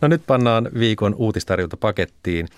No 0.00 0.08
nyt 0.08 0.22
pannaan 0.26 0.68
viikon 0.78 1.14
uutistarjonta 1.14 1.76
pakettiin. 1.76 2.48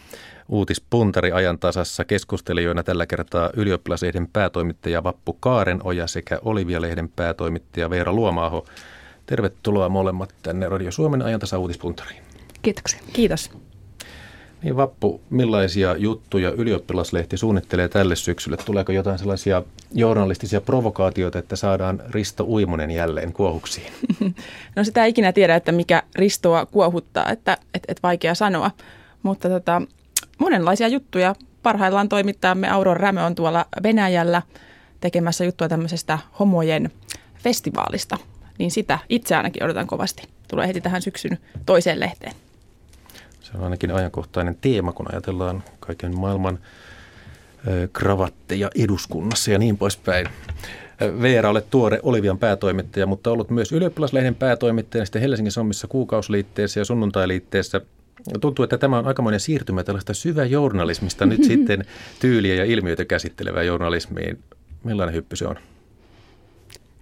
Uutispuntari 0.48 1.32
ajan 1.32 1.58
tasassa 1.58 2.04
keskustelijoina 2.04 2.82
tällä 2.82 3.06
kertaa 3.06 3.50
ylioppilaslehden 3.56 4.28
päätoimittaja 4.32 5.04
Vappu 5.04 5.32
Kaarenoja 5.32 6.06
sekä 6.06 6.38
Olivia-lehden 6.44 7.08
päätoimittaja 7.08 7.90
Veera 7.90 8.12
Luomaaho. 8.12 8.66
Tervetuloa 9.26 9.88
molemmat 9.88 10.34
tänne 10.42 10.68
Radio 10.68 10.90
Suomen 10.90 11.22
ajantasa 11.22 11.58
uutispuntariin. 11.58 12.22
Kiitoksia. 12.62 13.00
Kiitos. 13.12 13.50
Niin 14.62 14.76
Vappu, 14.76 15.20
millaisia 15.30 15.96
juttuja 15.96 16.50
ylioppilaslehti 16.50 17.36
suunnittelee 17.36 17.88
tälle 17.88 18.16
syksylle? 18.16 18.56
Tuleeko 18.56 18.92
jotain 18.92 19.18
sellaisia 19.18 19.62
journalistisia 19.94 20.60
provokaatioita, 20.60 21.38
että 21.38 21.56
saadaan 21.56 22.02
Risto 22.10 22.44
Uimonen 22.44 22.90
jälleen 22.90 23.32
kuohuksiin? 23.32 23.92
No 24.76 24.84
sitä 24.84 25.04
ei 25.04 25.10
ikinä 25.10 25.32
tiedä, 25.32 25.56
että 25.56 25.72
mikä 25.72 26.02
Ristoa 26.14 26.66
kuohuttaa, 26.66 27.30
että 27.30 27.58
et, 27.74 27.82
et 27.88 28.02
vaikea 28.02 28.34
sanoa. 28.34 28.70
Mutta 29.22 29.48
tota, 29.48 29.82
monenlaisia 30.38 30.88
juttuja. 30.88 31.34
Parhaillaan 31.62 32.08
toimittajamme 32.08 32.68
Auron 32.68 32.96
Rämö 32.96 33.24
on 33.24 33.34
tuolla 33.34 33.66
Venäjällä 33.82 34.42
tekemässä 35.00 35.44
juttua 35.44 35.68
tämmöisestä 35.68 36.18
homojen 36.38 36.90
festivaalista. 37.42 38.18
Niin 38.58 38.70
sitä 38.70 38.98
itse 39.08 39.36
ainakin 39.36 39.64
odotan 39.64 39.86
kovasti. 39.86 40.22
Tulee 40.48 40.68
heti 40.68 40.80
tähän 40.80 41.02
syksyn 41.02 41.38
toiseen 41.66 42.00
lehteen. 42.00 42.32
On 43.58 43.64
ainakin 43.64 43.90
ajankohtainen 43.90 44.56
teema, 44.60 44.92
kun 44.92 45.06
ajatellaan 45.12 45.62
kaiken 45.80 46.18
maailman 46.18 46.58
kravatteja 47.92 48.70
eduskunnassa 48.74 49.50
ja 49.50 49.58
niin 49.58 49.78
poispäin. 49.78 50.26
Veera, 51.22 51.50
olet 51.50 51.70
tuore 51.70 52.00
Olivian 52.02 52.38
päätoimittaja, 52.38 53.06
mutta 53.06 53.30
ollut 53.30 53.50
myös 53.50 53.72
ylioppilaslehden 53.72 54.34
päätoimittaja, 54.34 55.04
sitten 55.04 55.22
Helsingin 55.22 55.52
Sommissa 55.52 55.86
kuukausliitteessä 55.86 56.80
ja 56.80 56.84
sunnuntailiitteessä. 56.84 57.80
Tuntuu, 58.40 58.62
että 58.62 58.78
tämä 58.78 58.98
on 58.98 59.06
aikamoinen 59.06 59.40
siirtymä 59.40 59.84
tällaista 59.84 60.14
syväjournalismista 60.14 61.26
nyt 61.26 61.44
sitten 61.50 61.84
tyyliä 62.20 62.54
ja 62.54 62.64
ilmiöitä 62.64 63.04
käsittelevään 63.04 63.66
journalismiin. 63.66 64.38
Millainen 64.84 65.14
hyppy 65.14 65.36
se 65.36 65.46
on? 65.46 65.56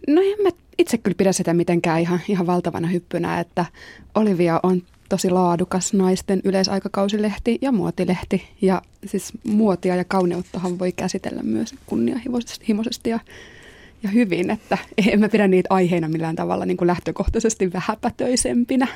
No 0.08 0.22
en 0.22 0.42
mä 0.42 0.48
itse 0.78 0.98
kyllä 0.98 1.14
pidä 1.18 1.32
sitä 1.32 1.54
mitenkään 1.54 2.00
ihan, 2.00 2.20
ihan 2.28 2.46
valtavana 2.46 2.88
hyppynä, 2.88 3.40
että 3.40 3.64
Olivia 4.14 4.60
on 4.62 4.82
tosi 5.08 5.30
laadukas 5.30 5.92
naisten 5.92 6.40
yleisaikakausilehti 6.44 7.58
ja 7.60 7.72
muotilehti. 7.72 8.48
Ja 8.62 8.82
siis 9.06 9.32
muotia 9.44 9.96
ja 9.96 10.04
kauneuttahan 10.04 10.78
voi 10.78 10.92
käsitellä 10.92 11.42
myös 11.42 11.74
kunnianhimoisesti 11.86 13.10
ja, 13.10 13.20
ja 14.02 14.08
hyvin, 14.08 14.50
että 14.50 14.78
en 15.12 15.20
mä 15.20 15.28
pidä 15.28 15.48
niitä 15.48 15.66
aiheina 15.70 16.08
millään 16.08 16.36
tavalla 16.36 16.66
niin 16.66 16.76
kuin 16.76 16.88
lähtökohtaisesti 16.88 17.72
vähäpätöisempinä. 17.72 18.88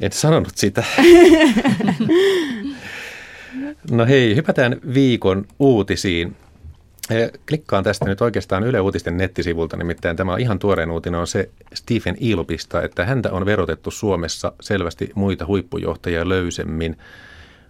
Et 0.00 0.12
sanonut 0.12 0.56
sitä. 0.56 0.84
no 3.90 4.06
hei, 4.06 4.36
hypätään 4.36 4.80
viikon 4.94 5.46
uutisiin. 5.58 6.36
Klikkaan 7.48 7.84
tästä 7.84 8.04
nyt 8.04 8.20
oikeastaan 8.20 8.64
Yle 8.64 8.80
Uutisten 8.80 9.16
nettisivulta, 9.16 9.76
nimittäin 9.76 10.16
tämä 10.16 10.36
ihan 10.36 10.58
tuoreen 10.58 10.90
uutinen 10.90 11.20
on 11.20 11.26
se 11.26 11.50
Stephen 11.74 12.16
Ilopista, 12.20 12.82
että 12.82 13.04
häntä 13.04 13.32
on 13.32 13.46
verotettu 13.46 13.90
Suomessa 13.90 14.52
selvästi 14.60 15.10
muita 15.14 15.46
huippujohtajia 15.46 16.28
löysemmin. 16.28 16.96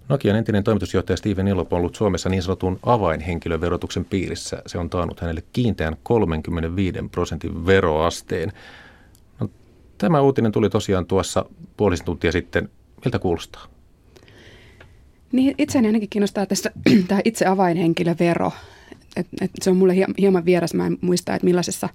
Nokian 0.09 0.37
entinen 0.37 0.65
toimitusjohtaja 0.65 1.17
Steven 1.17 1.49
Ilop 1.49 1.73
on 1.73 1.79
ollut 1.79 1.95
Suomessa 1.95 2.29
niin 2.29 2.43
sanotun 2.43 2.79
avainhenkilöverotuksen 2.83 4.05
piirissä. 4.05 4.63
Se 4.67 4.79
on 4.79 4.91
taannut 4.91 5.21
hänelle 5.21 5.43
kiinteän 5.53 5.97
35 6.03 6.99
prosentin 7.11 7.67
veroasteen. 7.67 8.53
No, 9.41 9.51
tämä 9.99 10.21
uutinen 10.21 10.53
tuli 10.53 10.71
tosiaan 10.71 11.07
tuossa 11.07 11.45
puolisen 11.77 12.07
tuntia 12.07 12.33
sitten. 12.33 12.69
Miltä 13.05 13.19
kuulostaa? 13.19 13.67
Niin, 15.33 15.55
itseäni 15.59 15.89
ainakin 15.89 16.09
kiinnostaa 16.09 16.47
tässä 16.47 16.71
tämä 17.09 17.21
itse 17.25 17.47
avainhenkilövero 17.47 18.53
et, 19.17 19.27
et 19.41 19.51
se 19.63 19.71
on 19.71 19.77
mulle 19.77 19.95
hieman 20.19 20.45
vieras. 20.45 20.75
Mä 20.75 20.87
en 20.87 20.99
muista, 21.01 21.35
että 21.35 21.45
millaisessa 21.45 21.89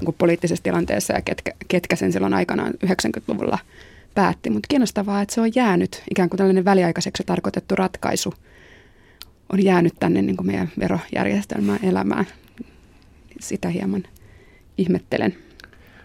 niin 0.00 0.14
poliittisessa 0.18 0.62
tilanteessa 0.62 1.12
ja 1.12 1.22
ketkä, 1.22 1.52
ketkä 1.68 1.96
sen 1.96 2.12
silloin 2.12 2.34
aikanaan 2.34 2.72
90-luvulla 2.86 3.58
päätti. 4.14 4.50
Mutta 4.50 4.66
kiinnostavaa, 4.68 5.22
että 5.22 5.34
se 5.34 5.40
on 5.40 5.50
jäänyt 5.54 6.02
ikään 6.10 6.28
kuin 6.28 6.38
tällainen 6.38 6.64
väliaikaiseksi 6.64 7.22
tarkoitettu 7.26 7.76
ratkaisu 7.76 8.34
on 9.52 9.64
jäänyt 9.64 9.94
tänne 10.00 10.22
niin 10.22 10.36
kuin 10.36 10.46
meidän 10.46 10.70
verojärjestelmään 10.80 11.78
elämään. 11.82 12.26
Sitä 13.40 13.68
hieman 13.68 14.02
ihmettelen. 14.78 15.36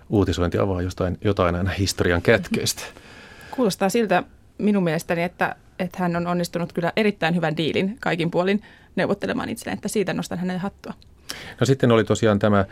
Uutisointi 0.10 0.58
avaa 0.58 0.82
jostain, 0.82 1.18
jotain 1.24 1.56
aina 1.56 1.70
historian 1.70 2.22
kätköistä. 2.22 2.82
Kuulostaa 3.56 3.90
siltä 3.90 4.24
minun 4.58 4.84
mielestäni, 4.84 5.24
että, 5.24 5.56
että 5.80 5.98
hän 6.00 6.16
on 6.16 6.28
onnistunut 6.28 6.74
kyllä 6.74 6.94
erittäin 6.96 7.36
hyvän 7.36 7.58
diilin 7.58 7.98
kaikin 8.00 8.32
puolin 8.32 8.62
neuvottelemaan 8.96 9.50
itselleen, 9.50 9.76
että 9.76 9.88
siitä 9.88 10.14
nostan 10.14 10.40
hänen 10.40 10.60
hattua. 10.60 10.94
No 11.60 11.66
sitten 11.66 11.92
oli 11.92 12.04
tosiaan 12.04 12.40
tämä 12.40 12.66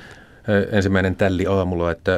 ensimmäinen 0.71 1.15
tälli 1.15 1.47
aamulla, 1.47 1.91
että 1.91 2.11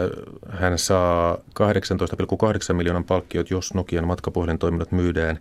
hän 0.49 0.77
saa 0.77 1.35
18,8 1.35 2.73
miljoonan 2.73 3.03
palkkiot, 3.03 3.49
jos 3.49 3.73
Nokian 3.73 4.07
matkapuhelintoiminnot 4.07 4.91
myydään 4.91 5.39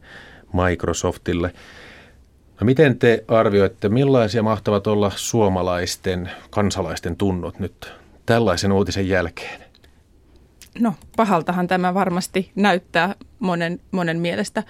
Microsoftille. 0.53 1.53
No 2.61 2.65
miten 2.65 2.99
te 2.99 3.25
arvioitte, 3.29 3.89
millaisia 3.89 4.43
mahtavat 4.43 4.87
olla 4.87 5.13
suomalaisten 5.17 6.31
kansalaisten 6.51 7.17
tunnot 7.17 7.59
nyt 7.59 7.93
tällaisen 8.27 8.73
uutisen 8.73 9.09
jälkeen? 9.09 9.61
No 10.79 10.95
pahaltahan 11.17 11.67
tämä 11.67 11.95
varmasti 11.95 12.53
näyttää 12.55 13.15
monen, 13.39 13.81
monen 13.91 14.19
mielestä 14.19 14.63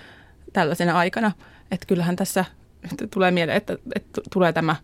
tällaisena 0.52 0.98
aikana. 0.98 1.32
Että 1.70 1.86
kyllähän 1.86 2.16
tässä 2.16 2.44
tulee 3.10 3.30
mieleen, 3.30 3.56
että, 3.56 3.78
että 3.94 4.20
tulee 4.32 4.52
tämä 4.52 4.76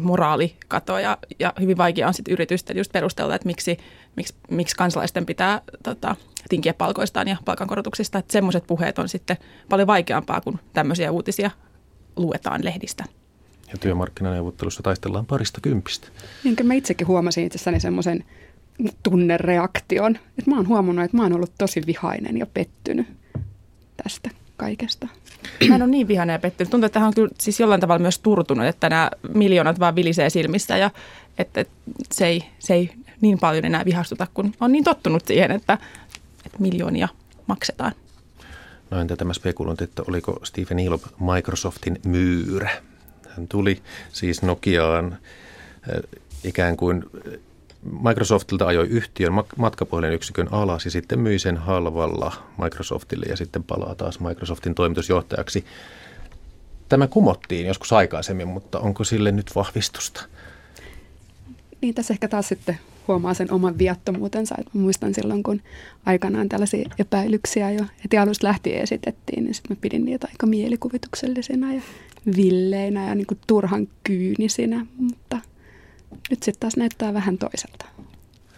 moraalikato 0.00 0.98
ja, 0.98 1.18
ja 1.38 1.52
hyvin 1.60 1.76
vaikea 1.76 2.08
on 2.08 2.14
sitten 2.14 2.32
yritysten 2.32 2.76
just 2.76 2.92
perustella, 2.92 3.34
että 3.34 3.46
miksi, 3.46 3.78
miksi, 4.16 4.34
miksi 4.50 4.76
kansalaisten 4.76 5.26
pitää 5.26 5.60
tota, 5.82 6.16
tinkiä 6.48 6.74
palkoistaan 6.74 7.28
ja 7.28 7.36
palkankorotuksista. 7.44 8.18
Että 8.18 8.32
semmoiset 8.32 8.66
puheet 8.66 8.98
on 8.98 9.08
sitten 9.08 9.36
paljon 9.68 9.86
vaikeampaa, 9.86 10.40
kun 10.40 10.58
tämmöisiä 10.72 11.10
uutisia 11.10 11.50
luetaan 12.16 12.64
lehdistä. 12.64 13.04
Ja 13.72 13.78
työmarkkinaneuvottelussa 13.78 14.82
taistellaan 14.82 15.26
parista 15.26 15.60
kympistä. 15.60 16.08
Niin 16.44 16.56
mä 16.62 16.74
itsekin 16.74 17.06
huomasin 17.06 17.46
itsessäni 17.46 17.80
semmoisen 17.80 18.24
tunnereaktion, 19.02 20.16
että 20.16 20.50
mä 20.50 20.56
oon 20.56 20.68
huomannut, 20.68 21.04
että 21.04 21.16
mä 21.16 21.22
oon 21.22 21.32
ollut 21.32 21.52
tosi 21.58 21.82
vihainen 21.86 22.38
ja 22.38 22.46
pettynyt 22.46 23.06
tästä 24.02 24.30
kaikesta. 24.60 25.08
Mä 25.68 25.74
en 25.74 25.82
ole 25.82 25.90
niin 25.90 26.08
vihainen 26.08 26.34
ja 26.34 26.38
pettynyt. 26.38 26.70
Tuntuu, 26.70 26.86
että 26.86 26.98
hän 26.98 27.06
on 27.06 27.14
kyllä 27.14 27.30
siis 27.40 27.60
jollain 27.60 27.80
tavalla 27.80 28.02
myös 28.02 28.18
turtunut, 28.18 28.66
että 28.66 28.88
nämä 28.88 29.10
miljoonat 29.34 29.80
vaan 29.80 29.94
vilisee 29.94 30.30
silmissä 30.30 30.76
ja 30.76 30.90
että 31.38 31.64
se 32.12 32.26
ei, 32.26 32.44
se 32.58 32.74
ei 32.74 32.90
niin 33.20 33.38
paljon 33.38 33.64
enää 33.64 33.84
vihastuta, 33.84 34.26
kun 34.34 34.54
on 34.60 34.72
niin 34.72 34.84
tottunut 34.84 35.26
siihen, 35.26 35.50
että, 35.50 35.78
että 36.46 36.58
miljoonia 36.58 37.08
maksetaan. 37.46 37.92
No 38.90 39.00
entä 39.00 39.16
tämä 39.16 39.32
spekulointi, 39.32 39.84
että 39.84 40.02
oliko 40.08 40.40
Stephen 40.44 40.78
Ilop 40.78 41.02
Microsoftin 41.34 42.00
myyrä? 42.04 42.70
Hän 43.28 43.48
tuli 43.48 43.82
siis 44.12 44.42
Nokiaan 44.42 45.18
eh, 45.94 46.20
ikään 46.44 46.76
kuin 46.76 47.04
Microsoftilta 47.82 48.66
ajoi 48.66 48.86
yhtiön 48.86 49.32
matkapuhelinyksikön 49.56 50.48
alas 50.50 50.84
ja 50.84 50.90
sitten 50.90 51.18
myi 51.18 51.38
sen 51.38 51.56
halvalla 51.56 52.32
Microsoftille 52.62 53.26
ja 53.28 53.36
sitten 53.36 53.64
palaa 53.64 53.94
taas 53.94 54.20
Microsoftin 54.20 54.74
toimitusjohtajaksi. 54.74 55.64
Tämä 56.88 57.06
kumottiin 57.06 57.66
joskus 57.66 57.92
aikaisemmin, 57.92 58.48
mutta 58.48 58.80
onko 58.80 59.04
sille 59.04 59.32
nyt 59.32 59.50
vahvistusta? 59.54 60.24
Niin 61.80 61.94
tässä 61.94 62.14
ehkä 62.14 62.28
taas 62.28 62.48
sitten 62.48 62.78
huomaa 63.08 63.34
sen 63.34 63.52
oman 63.52 63.78
viattomuutensa. 63.78 64.54
Että 64.58 64.78
muistan 64.78 65.14
silloin, 65.14 65.42
kun 65.42 65.60
aikanaan 66.06 66.48
tällaisia 66.48 66.90
epäilyksiä 66.98 67.70
jo 67.70 67.84
heti 68.04 68.18
alusta 68.18 68.46
lähtien 68.46 68.82
esitettiin, 68.82 69.44
niin 69.44 69.54
sitten 69.54 69.76
mä 69.76 69.80
pidin 69.80 70.04
niitä 70.04 70.28
aika 70.30 70.46
mielikuvituksellisina 70.46 71.74
ja 71.74 71.80
villeinä 72.36 73.08
ja 73.08 73.14
niin 73.14 73.26
kuin 73.26 73.38
turhan 73.46 73.88
kyynisinä, 74.04 74.86
mutta– 74.98 75.38
nyt 76.30 76.42
sitten 76.42 76.60
taas 76.60 76.76
näyttää 76.76 77.14
vähän 77.14 77.38
toiselta. 77.38 77.84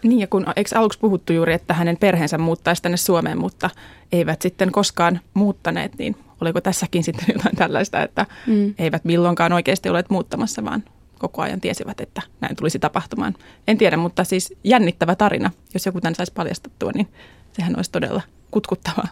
Niin 0.03 0.19
ja 0.19 0.27
kun 0.27 0.45
eikö 0.55 0.69
aluksi 0.79 0.99
puhuttu 0.99 1.33
juuri, 1.33 1.53
että 1.53 1.73
hänen 1.73 1.97
perheensä 1.97 2.37
muuttaisi 2.37 2.81
tänne 2.81 2.97
Suomeen, 2.97 3.37
mutta 3.37 3.69
eivät 4.11 4.41
sitten 4.41 4.71
koskaan 4.71 5.19
muuttaneet, 5.33 5.97
niin 5.97 6.15
oliko 6.41 6.61
tässäkin 6.61 7.03
sitten 7.03 7.25
jotain 7.33 7.55
tällaista, 7.55 8.03
että 8.03 8.25
mm. 8.47 8.73
eivät 8.77 9.05
milloinkaan 9.05 9.53
oikeasti 9.53 9.89
olleet 9.89 10.09
muuttamassa, 10.09 10.65
vaan 10.65 10.83
koko 11.19 11.41
ajan 11.41 11.61
tiesivät, 11.61 12.01
että 12.01 12.21
näin 12.41 12.55
tulisi 12.55 12.79
tapahtumaan. 12.79 13.35
En 13.67 13.77
tiedä, 13.77 13.97
mutta 13.97 14.23
siis 14.23 14.53
jännittävä 14.63 15.15
tarina. 15.15 15.51
Jos 15.73 15.85
joku 15.85 16.01
tämän 16.01 16.15
saisi 16.15 16.33
paljastettua, 16.33 16.91
niin 16.95 17.07
sehän 17.53 17.75
olisi 17.75 17.91
todella 17.91 18.21
kutkuttavaa. 18.51 19.07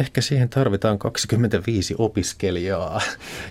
Ehkä 0.00 0.20
siihen 0.20 0.48
tarvitaan 0.48 0.98
25 0.98 1.94
opiskelijaa, 1.98 3.00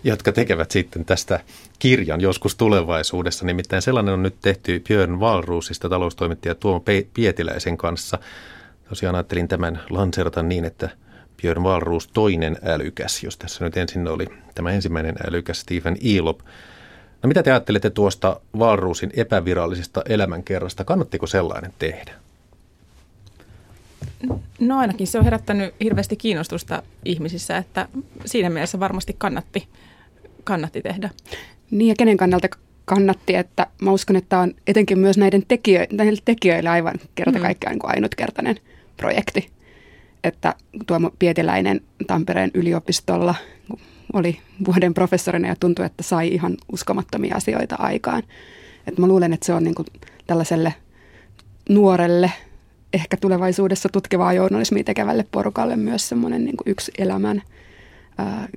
jotka 0.03 0.31
tekevät 0.31 0.71
sitten 0.71 1.05
tästä 1.05 1.39
kirjan 1.79 2.21
joskus 2.21 2.55
tulevaisuudessa. 2.55 3.45
Nimittäin 3.45 3.81
sellainen 3.81 4.13
on 4.13 4.23
nyt 4.23 4.35
tehty 4.41 4.83
Björn 4.87 5.19
Valruusista 5.19 5.89
taloustoimittaja 5.89 6.55
Tuomo 6.55 6.83
Pietiläisen 7.13 7.77
kanssa. 7.77 8.19
Tosiaan 8.89 9.15
ajattelin 9.15 9.47
tämän 9.47 9.81
lanserata 9.89 10.43
niin, 10.43 10.65
että 10.65 10.89
Björn 11.41 11.63
Wahlroos 11.63 12.07
toinen 12.07 12.57
älykäs, 12.63 13.23
jos 13.23 13.37
tässä 13.37 13.65
nyt 13.65 13.77
ensin 13.77 14.07
oli 14.07 14.27
tämä 14.55 14.71
ensimmäinen 14.71 15.15
älykäs 15.27 15.59
Stephen 15.59 15.97
Elop. 16.17 16.39
No 17.23 17.27
mitä 17.27 17.43
te 17.43 17.51
ajattelette 17.51 17.89
tuosta 17.89 18.39
Wahlroosin 18.57 19.11
epävirallisesta 19.15 20.01
elämänkerrasta? 20.09 20.83
Kannattiko 20.83 21.27
sellainen 21.27 21.73
tehdä? 21.79 22.24
No 24.59 24.77
ainakin 24.77 25.07
se 25.07 25.17
on 25.17 25.23
herättänyt 25.23 25.75
hirveästi 25.83 26.15
kiinnostusta 26.15 26.83
ihmisissä, 27.05 27.57
että 27.57 27.87
siinä 28.25 28.49
mielessä 28.49 28.79
varmasti 28.79 29.15
kannatti, 29.17 29.67
kannatti 30.43 30.81
tehdä. 30.81 31.09
Niin 31.71 31.87
ja 31.87 31.95
kenen 31.97 32.17
kannalta 32.17 32.47
kannatti, 32.85 33.35
että 33.35 33.67
mä 33.81 33.91
uskon, 33.91 34.15
että 34.15 34.39
on 34.39 34.53
etenkin 34.67 34.99
myös 34.99 35.17
näiden 35.17 35.43
tekijöille, 35.47 35.97
näille 35.97 36.21
tekijöille 36.25 36.69
aivan 36.69 36.93
kerta 37.15 37.39
mm. 37.39 37.41
kaikkiaan 37.41 37.75
niin 37.75 37.95
ainutkertainen 37.95 38.59
projekti. 38.97 39.49
Että 40.23 40.55
Tuomo 40.87 41.11
Pietiläinen 41.19 41.81
Tampereen 42.07 42.51
yliopistolla 42.53 43.35
oli 44.13 44.39
vuoden 44.65 44.93
professorina 44.93 45.47
ja 45.47 45.55
tuntui, 45.59 45.85
että 45.85 46.03
sai 46.03 46.27
ihan 46.27 46.57
uskomattomia 46.71 47.35
asioita 47.35 47.75
aikaan. 47.79 48.23
Että 48.87 49.01
mä 49.01 49.07
luulen, 49.07 49.33
että 49.33 49.45
se 49.45 49.53
on 49.53 49.63
niin 49.63 49.75
kuin 49.75 49.87
tällaiselle 50.27 50.73
nuorelle, 51.69 52.31
ehkä 52.95 53.17
tulevaisuudessa 53.17 53.89
tutkivaa 53.89 54.33
journalismia 54.33 54.83
tekevälle 54.83 55.25
porukalle 55.31 55.75
myös 55.75 56.09
semmoinen 56.09 56.45
niin 56.45 56.55
yksi 56.65 56.91
elämän– 56.97 57.41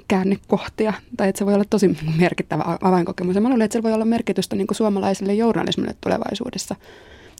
käännekohtia, 0.08 0.92
tai 1.16 1.28
että 1.28 1.38
se 1.38 1.46
voi 1.46 1.54
olla 1.54 1.64
tosi 1.70 1.96
merkittävä 2.18 2.78
avainkokemus. 2.82 3.34
Ja 3.34 3.40
mä 3.40 3.48
luulen, 3.48 3.64
että 3.64 3.78
se 3.78 3.82
voi 3.82 3.92
olla 3.92 4.04
merkitystä 4.04 4.56
niin 4.56 4.66
kuin 4.66 4.76
suomalaiselle 4.76 5.34
journalismille 5.34 5.94
tulevaisuudessa 6.00 6.76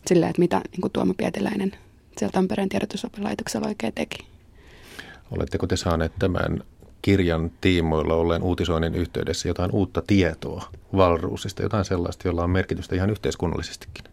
sillä, 0.07 0.29
että 0.29 0.41
mitä 0.41 0.61
niin 0.73 0.81
kuin 0.81 0.93
Tuomo 0.93 1.15
Pietiläinen 1.15 1.73
siellä 2.19 2.33
Tampereen 2.33 2.69
tiedotusopilaitoksella 2.69 3.69
oikein 3.69 3.93
teki. 3.95 4.27
Oletteko 5.31 5.67
te 5.67 5.77
saaneet 5.77 6.13
tämän 6.19 6.63
kirjan 7.03 7.51
tiimoilla 7.61 8.15
olleen 8.15 8.43
uutisoinnin 8.43 8.95
yhteydessä 8.95 9.49
jotain 9.49 9.71
uutta 9.73 10.03
tietoa 10.07 10.65
Valruusista, 10.97 11.63
jotain 11.63 11.85
sellaista, 11.85 12.29
jolla 12.29 12.45
on 12.45 12.51
merkitystä 12.51 12.95
ihan 12.95 13.11
yhteiskunnallisestikin? 13.11 14.05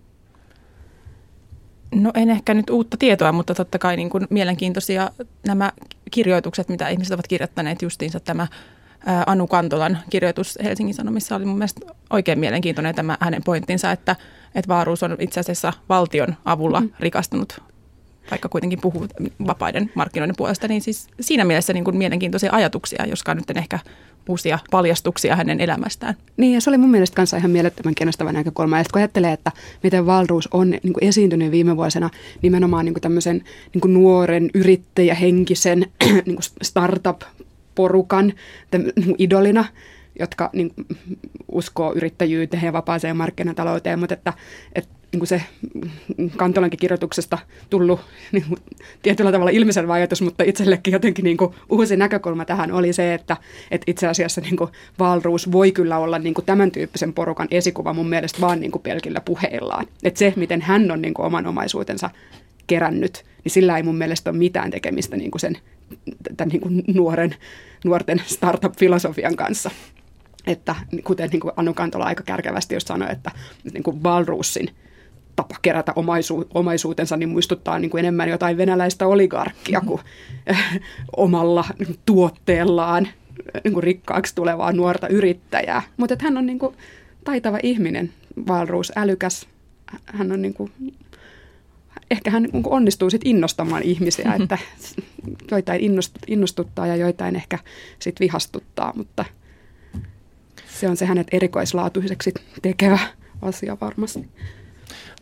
No 1.92 2.12
en 2.16 2.30
ehkä 2.30 2.54
nyt 2.54 2.70
uutta 2.70 2.98
tietoa, 2.98 3.32
mutta 3.32 3.56
totta 3.56 3.80
kai 3.80 3.96
niin 3.96 4.10
kuin 4.10 4.28
mielenkiintoisia 4.30 5.12
nämä 5.48 5.72
kirjoitukset, 6.12 6.70
mitä 6.70 6.90
ihmiset 6.90 7.14
ovat 7.14 7.28
kirjoittaneet 7.28 7.82
justiinsa 7.82 8.20
tämä 8.20 8.48
Anu 9.26 9.48
Kantolan 9.48 9.98
kirjoitus 10.10 10.60
Helsingin 10.64 10.96
Sanomissa 10.96 11.36
oli 11.36 11.46
mun 11.46 11.58
mielestä 11.58 11.86
oikein 12.10 12.40
mielenkiintoinen 12.40 12.96
tämä 12.96 13.18
hänen 13.20 13.44
pointtinsa, 13.44 13.92
että, 13.92 14.16
että 14.56 14.70
Vaaruus 14.70 15.04
on 15.04 15.18
itse 15.20 15.40
asiassa 15.40 15.74
valtion 15.90 16.36
avulla 16.46 16.82
mm. 16.82 16.90
rikastunut 17.00 17.62
vaikka 18.32 18.50
kuitenkin 18.50 18.82
puhuu 18.82 19.08
vapaiden 19.48 19.92
markkinoiden 19.96 20.36
puolesta, 20.38 20.68
niin 20.68 20.82
siis 20.82 21.08
siinä 21.22 21.46
mielessä 21.46 21.74
niin 21.74 21.84
kuin 21.84 21.98
mielenkiintoisia 21.98 22.52
ajatuksia, 22.54 23.06
joskaan 23.06 23.38
nyt 23.38 23.50
en 23.50 23.58
ehkä 23.58 23.80
uusia 24.30 24.60
paljastuksia 24.72 25.36
hänen 25.36 25.62
elämästään. 25.62 26.16
Niin 26.38 26.54
ja 26.54 26.62
se 26.62 26.70
oli 26.70 26.78
mun 26.78 26.92
mielestä 26.92 27.16
kanssa 27.16 27.38
ihan 27.38 27.52
mielettömän 27.52 27.96
kiinnostava 27.96 28.32
näkökulma. 28.32 28.78
Ja 28.78 28.84
kun 28.94 29.00
ajattelee, 29.00 29.34
että 29.34 29.52
miten 29.84 30.06
Valruus 30.06 30.48
on 30.52 30.70
niin 30.70 30.94
kuin 30.94 31.04
esiintynyt 31.04 31.52
viime 31.52 31.78
vuosina 31.78 32.10
nimenomaan 32.42 32.86
niin 32.86 32.94
kuin 32.94 33.02
tämmöisen 33.02 33.44
niin 33.74 33.82
kuin 33.82 33.94
nuoren 33.94 34.50
yrittäjähenkisen 34.54 35.80
niin 36.26 36.36
kuin 36.36 36.44
startup-porukan 36.64 38.34
niin 38.72 39.16
idolina, 39.18 39.66
jotka 40.20 40.50
niin, 40.54 40.72
uskoo 41.52 41.94
yrittäjyyteen 41.94 42.64
ja 42.64 42.74
vapaaseen 42.74 43.18
markkinatalouteen, 43.18 44.00
mutta 44.00 44.14
että, 44.14 44.34
että 44.76 44.96
niin 45.12 45.20
kuin 45.20 45.28
se 45.28 45.42
Kantolankin 46.38 46.80
kirjoituksesta 46.80 47.38
tullut 47.70 48.00
niin 48.32 48.46
kuin, 48.50 48.60
tietyllä 49.02 49.32
tavalla 49.32 49.52
ilmiselvä 49.52 49.94
ajatus, 49.94 50.22
mutta 50.22 50.44
itsellekin 50.44 50.92
jotenkin 50.92 51.24
niin 51.24 51.38
kuin, 51.38 51.54
uusi 51.70 51.98
näkökulma 51.98 52.46
tähän 52.46 52.72
oli 52.72 52.94
se, 52.94 53.14
että, 53.14 53.38
että 53.72 53.92
itse 53.92 54.08
asiassa 54.08 54.42
niin 54.42 54.58
kuin, 54.58 54.70
Valruus 55.00 55.52
voi 55.52 55.72
kyllä 55.72 55.98
olla 55.98 56.20
niin 56.20 56.34
kuin, 56.34 56.46
tämän 56.46 56.72
tyyppisen 56.72 57.14
porukan 57.14 57.48
esikuva 57.52 57.94
mun 57.94 58.10
mielestä 58.10 58.42
vaan 58.42 58.60
niin 58.60 58.72
kuin, 58.72 58.82
pelkillä 58.82 59.22
puheillaan. 59.22 59.88
Että 60.04 60.20
se, 60.20 60.34
miten 60.36 60.62
hän 60.62 60.92
on 60.92 61.02
niin 61.02 61.14
kuin, 61.14 61.26
oman 61.26 61.48
omaisuutensa 61.48 62.10
kerännyt, 62.68 63.26
niin 63.44 63.52
sillä 63.52 63.78
ei 63.78 63.84
mun 63.84 63.98
mielestä 63.98 64.30
ole 64.30 64.38
mitään 64.38 64.72
tekemistä 64.72 65.18
niin 65.18 65.32
kuin 65.32 65.40
sen 65.40 65.58
tämän 66.38 66.52
niin 66.52 66.62
kuin 66.62 66.84
nuoren, 66.94 67.36
nuorten 67.86 68.22
startup-filosofian 68.26 69.36
kanssa. 69.36 69.72
Että 70.48 70.76
kuten 71.04 71.30
niin 71.30 71.40
kuin 71.40 71.54
Anu 71.58 71.74
Kantola 71.74 72.06
aika 72.06 72.24
kärkevästi 72.24 72.74
jos 72.74 72.84
sanoi, 72.84 73.12
että 73.12 73.32
niin 73.74 73.84
kuin 73.84 74.04
Valruusin 74.04 74.70
tapa 75.36 75.56
kerätä 75.62 75.94
omaisu, 75.96 76.48
omaisuutensa, 76.54 77.18
niin 77.18 77.30
muistuttaa 77.30 77.80
niin 77.80 77.92
kuin 77.92 78.00
enemmän 78.00 78.30
jotain 78.30 78.58
venäläistä 78.58 79.08
oligarkkia 79.08 79.82
kuin 79.82 80.02
äh, 80.52 80.80
omalla 81.18 81.66
tuotteellaan 82.06 83.08
niin 83.64 83.74
kuin 83.74 83.84
rikkaaksi 83.84 84.36
tulevaa 84.36 84.72
nuorta 84.72 85.08
yrittäjää. 85.08 85.82
Mutta 85.98 86.16
hän 86.20 86.38
on 86.38 86.46
niin 86.46 86.60
kuin 86.60 86.76
taitava 87.24 87.60
ihminen, 87.64 88.14
Valruus, 88.48 88.92
älykäs. 88.96 89.48
Hän 90.06 90.32
on 90.32 90.42
niin 90.42 90.54
kuin, 90.54 90.72
ehkä 92.12 92.32
hän 92.32 92.44
niin 92.44 92.64
onnistuu 92.66 93.10
sit 93.10 93.22
innostamaan 93.26 93.84
ihmisiä, 93.84 94.34
että 94.42 94.58
joitain 95.52 95.82
innostuttaa 96.28 96.88
ja 96.88 96.96
joitain 96.96 97.36
ehkä 97.36 97.60
sit 98.00 98.20
vihastuttaa, 98.20 98.94
mutta 98.96 99.26
se 100.80 100.90
on 100.90 100.98
se 100.98 101.06
hänet 101.06 101.28
erikoislaatuiseksi 101.32 102.34
tekevä 102.62 103.00
asia 103.42 103.78
varmasti. 103.82 104.30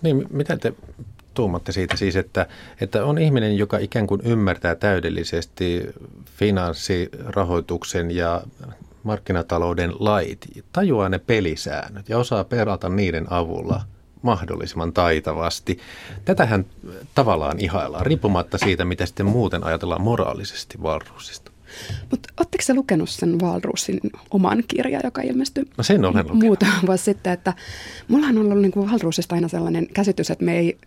Niin, 0.02 0.26
mitä 0.30 0.58
te 0.58 0.74
tuumatte 1.34 1.72
siitä 1.72 1.98
siis, 1.98 2.16
että, 2.16 2.48
että 2.82 3.06
on 3.06 3.18
ihminen, 3.18 3.58
joka 3.58 3.78
ikään 3.78 4.08
kuin 4.08 4.22
ymmärtää 4.26 4.76
täydellisesti 4.76 5.82
finanssirahoituksen 6.26 8.12
ja 8.12 8.42
markkinatalouden 9.04 9.94
lait, 10.00 10.48
tajuaa 10.74 11.10
ne 11.10 11.20
pelisäännöt 11.20 12.10
ja 12.10 12.18
osaa 12.18 12.44
perata 12.44 12.90
niiden 12.90 13.34
avulla 13.34 13.82
mahdollisimman 14.22 14.94
taitavasti. 14.94 15.80
Tätähän 16.26 16.66
tavallaan 17.16 17.60
ihaillaan, 17.60 18.06
riippumatta 18.06 18.58
siitä, 18.58 18.86
mitä 18.86 19.06
sitten 19.06 19.26
muuten 19.26 19.64
ajatellaan 19.64 20.02
moraalisesti 20.02 20.84
Valruusista. 20.84 21.53
Mutta 22.12 22.30
oletteko 22.38 22.64
se 22.64 22.74
lukenut 22.74 23.10
sen 23.10 23.42
Walrusin 23.42 24.00
oman 24.32 24.64
kirjan, 24.68 25.02
joka 25.04 25.22
ilmestyi 25.22 25.64
no 25.78 25.84
sen 25.84 26.06
olen 26.06 26.24
lukenut. 26.24 26.44
muutama 26.44 26.74
vuosi 26.88 27.04
sitten, 27.04 27.34
että 27.34 27.54
mullahan 28.08 28.38
on 28.38 28.46
ollut 28.46 28.62
niin 28.62 28.72
kuin 28.72 28.90
Walrusista 28.90 29.36
aina 29.36 29.48
sellainen 29.48 29.88
käsitys, 29.94 30.32
että 30.32 30.46
me 30.46 30.58
ei 30.58 30.78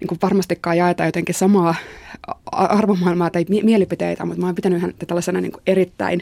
niin 0.00 0.08
kuin 0.08 0.18
varmastikaan 0.22 0.76
jaeta 0.76 1.04
jotenkin 1.04 1.34
samaa 1.34 1.74
arvomaailmaa 2.46 3.30
tai 3.30 3.44
mielipiteitä, 3.62 4.24
mutta 4.24 4.40
mä 4.40 4.46
oon 4.46 4.54
pitänyt 4.54 4.82
häntä 4.82 5.06
tällaisena 5.06 5.40
niin 5.40 5.52
kuin 5.52 5.62
erittäin 5.66 6.20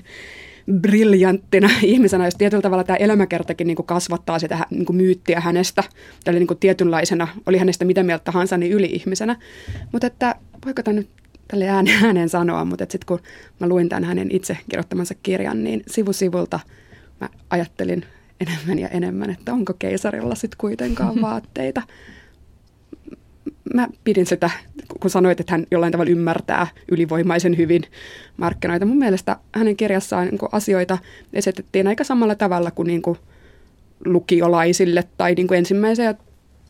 briljanttina 0.80 1.70
ihmisenä, 1.82 2.24
jos 2.24 2.34
tietyllä 2.34 2.62
tavalla 2.62 2.84
tämä 2.84 2.96
elämäkertakin 2.96 3.66
niin 3.66 3.76
kasvattaa 3.86 4.38
sitä 4.38 4.66
niin 4.70 4.84
kuin 4.84 4.96
myyttiä 4.96 5.40
hänestä, 5.40 5.84
tällä 6.24 6.38
niin 6.40 6.58
tietynlaisena, 6.60 7.28
oli 7.46 7.58
hänestä 7.58 7.84
mitä 7.84 8.02
mieltä 8.02 8.24
tahansa, 8.24 8.56
niin 8.56 8.72
yli-ihmisenä. 8.72 9.36
Mutta 9.92 10.06
että 10.06 10.34
voiko 10.64 10.82
tämä 10.82 10.94
nyt 10.94 11.08
tälle 11.52 11.68
ääneen 12.04 12.28
sanoa, 12.28 12.64
mutta 12.64 12.84
sitten 12.84 13.06
kun 13.06 13.20
mä 13.60 13.68
luin 13.68 13.88
tämän 13.88 14.04
hänen 14.04 14.28
itse 14.30 14.58
kirjoittamansa 14.70 15.14
kirjan, 15.22 15.64
niin 15.64 15.82
sivusivulta 15.86 16.60
mä 17.20 17.28
ajattelin 17.50 18.04
enemmän 18.40 18.78
ja 18.78 18.88
enemmän, 18.88 19.30
että 19.30 19.52
onko 19.52 19.72
keisarilla 19.78 20.34
sitten 20.34 20.58
kuitenkaan 20.58 21.20
vaatteita. 21.22 21.82
Mä 23.74 23.88
pidin 24.04 24.26
sitä, 24.26 24.50
kun 25.00 25.10
sanoit, 25.10 25.40
että 25.40 25.52
hän 25.52 25.66
jollain 25.70 25.92
tavalla 25.92 26.10
ymmärtää 26.10 26.66
ylivoimaisen 26.90 27.56
hyvin 27.56 27.82
markkinoita. 28.36 28.86
Mun 28.86 28.98
mielestä 28.98 29.36
hänen 29.54 29.76
kirjassaan 29.76 30.28
niin 30.28 30.38
asioita 30.52 30.98
esitettiin 31.32 31.86
aika 31.86 32.04
samalla 32.04 32.34
tavalla 32.34 32.70
kuin, 32.70 32.86
niin 32.86 33.02
kuin 33.02 33.18
lukiolaisille 34.04 35.04
tai 35.16 35.34
niin 35.34 35.48
kuin 35.48 35.58
ensimmäisen 35.58 36.04
ja 36.04 36.14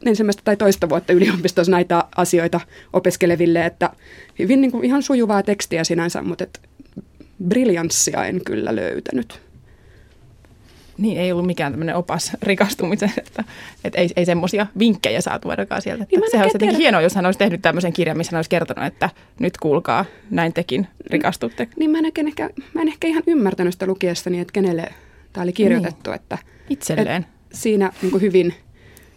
ensimmäistä 0.06 0.42
tai 0.44 0.56
toista 0.56 0.88
vuotta 0.88 1.12
yliopistossa 1.12 1.72
näitä 1.72 2.04
asioita 2.16 2.60
opiskeleville, 2.92 3.66
että 3.66 3.90
hyvin 4.38 4.60
niin 4.60 4.70
kuin 4.70 4.84
ihan 4.84 5.02
sujuvaa 5.02 5.42
tekstiä 5.42 5.84
sinänsä, 5.84 6.22
mutta 6.22 6.44
et 6.44 6.60
briljanssia 7.48 8.24
en 8.24 8.40
kyllä 8.44 8.76
löytänyt. 8.76 9.40
Niin, 10.98 11.18
ei 11.18 11.32
ollut 11.32 11.46
mikään 11.46 11.72
tämmöinen 11.72 11.96
opas 11.96 12.32
rikastumiseen, 12.42 13.12
että, 13.18 13.44
että 13.84 13.98
ei, 13.98 14.08
ei 14.16 14.24
semmoisia 14.24 14.66
vinkkejä 14.78 15.20
saatu 15.20 15.48
ainakaan 15.48 15.82
sieltä. 15.82 16.06
Niin 16.10 16.30
sehän 16.30 16.44
olisi 16.44 16.54
jotenkin 16.54 16.78
hienoa, 16.78 17.00
jos 17.00 17.14
hän 17.14 17.26
olisi 17.26 17.38
tehnyt 17.38 17.62
tämmöisen 17.62 17.92
kirjan, 17.92 18.16
missä 18.16 18.30
hän 18.32 18.38
olisi 18.38 18.50
kertonut, 18.50 18.84
että 18.84 19.10
nyt 19.38 19.56
kuulkaa, 19.56 20.04
näin 20.30 20.52
tekin 20.52 20.86
rikastutte. 21.06 21.68
Niin 21.76 21.90
mä 21.90 21.98
en, 21.98 22.04
ehkä, 22.04 22.50
mä 22.74 22.82
en 22.82 22.88
ehkä 22.88 23.08
ihan 23.08 23.22
ymmärtänyt 23.26 23.72
sitä 23.72 23.86
lukiessani, 23.86 24.40
että 24.40 24.52
kenelle 24.52 24.88
tämä 25.32 25.44
oli 25.44 25.52
kirjoitettu. 25.52 26.10
Niin. 26.10 26.20
Että, 26.20 26.38
Itselleen. 26.70 27.22
Että 27.22 27.32
siinä 27.52 27.92
niin 28.02 28.20
hyvin– 28.20 28.54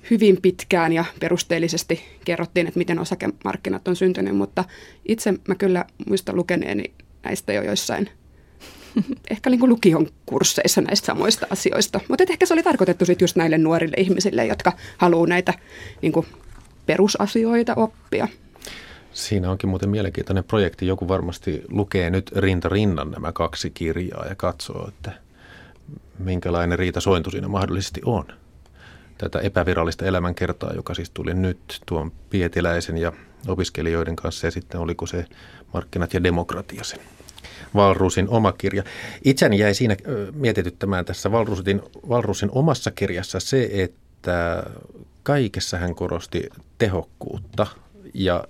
hyvin 0.10 0.42
pitkään 0.42 0.94
ja 0.94 1.06
perusteellisesti 1.20 2.02
kerrottiin, 2.26 2.68
että 2.68 2.78
miten 2.78 3.00
osakemarkkinat 3.00 3.88
on 3.88 3.96
syntynyt, 3.96 4.38
mutta 4.38 4.64
itse 5.06 5.34
mä 5.48 5.56
kyllä 5.56 5.86
muistan 6.08 6.36
lukeneeni 6.36 6.94
näistä 7.24 7.54
jo 7.54 7.62
joissain 7.62 8.10
ehkä 9.32 9.50
niin 9.50 9.60
kuin 9.60 9.70
lukion 9.70 10.08
kursseissa 10.26 10.82
näistä 10.82 11.06
samoista 11.06 11.48
asioista. 11.50 12.00
Mutta 12.10 12.24
ehkä 12.30 12.46
se 12.46 12.54
oli 12.54 12.64
tarkoitettu 12.64 13.06
sitten 13.06 13.24
just 13.24 13.36
näille 13.36 13.58
nuorille 13.58 13.96
ihmisille, 13.98 14.46
jotka 14.46 14.74
haluaa 14.98 15.28
näitä 15.28 15.54
niin 16.02 16.12
kuin 16.12 16.26
perusasioita 16.86 17.74
oppia. 17.76 18.28
Siinä 19.14 19.52
onkin 19.52 19.70
muuten 19.70 19.90
mielenkiintoinen 19.90 20.44
projekti. 20.44 20.88
Joku 20.88 21.08
varmasti 21.08 21.62
lukee 21.70 22.10
nyt 22.10 22.32
rinta 22.36 22.70
rinnan 22.70 23.12
nämä 23.12 23.32
kaksi 23.32 23.70
kirjaa 23.70 24.26
ja 24.26 24.36
katsoo, 24.36 24.88
että 24.88 25.12
minkälainen 26.20 26.80
riita 26.80 27.02
sointu 27.02 27.32
siinä 27.32 27.48
mahdollisesti 27.48 28.02
on. 28.06 28.26
Tätä 29.18 29.40
epävirallista 29.40 30.06
elämänkertaa, 30.06 30.74
joka 30.74 30.94
siis 30.94 31.10
tuli 31.10 31.34
nyt 31.34 31.82
tuon 31.86 32.12
Pietiläisen 32.30 32.98
ja 32.98 33.14
opiskelijoiden 33.48 34.16
kanssa 34.16 34.48
ja 34.48 34.52
sitten 34.52 34.82
oliko 34.82 35.06
se 35.06 35.26
markkinat 35.74 36.14
ja 36.14 36.24
demokratia 36.24 36.84
sen 36.84 37.00
Valrusin 37.76 38.30
oma 38.30 38.52
kirja. 38.52 38.84
Itseni 39.24 39.60
jäi 39.60 39.74
siinä 39.74 39.98
mietityttämään 40.34 41.06
tässä 41.06 41.32
Valrusin, 41.32 41.82
Valrusin 42.10 42.50
omassa 42.52 42.92
kirjassa 42.92 43.40
se, 43.40 43.70
että 43.72 44.64
kaikessa 45.24 45.78
hän 45.78 45.96
korosti 45.96 46.50
tehokkuutta 46.78 47.68
ja 48.14 48.44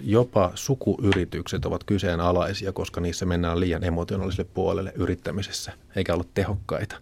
jopa 0.00 0.52
sukuyritykset 0.54 1.64
ovat 1.64 1.84
kyseenalaisia, 1.84 2.72
koska 2.72 3.00
niissä 3.00 3.26
mennään 3.26 3.60
liian 3.60 3.84
emotionaaliselle 3.84 4.50
puolelle 4.54 4.92
yrittämisessä, 4.96 5.72
eikä 5.96 6.14
olla 6.14 6.24
tehokkaita. 6.34 6.96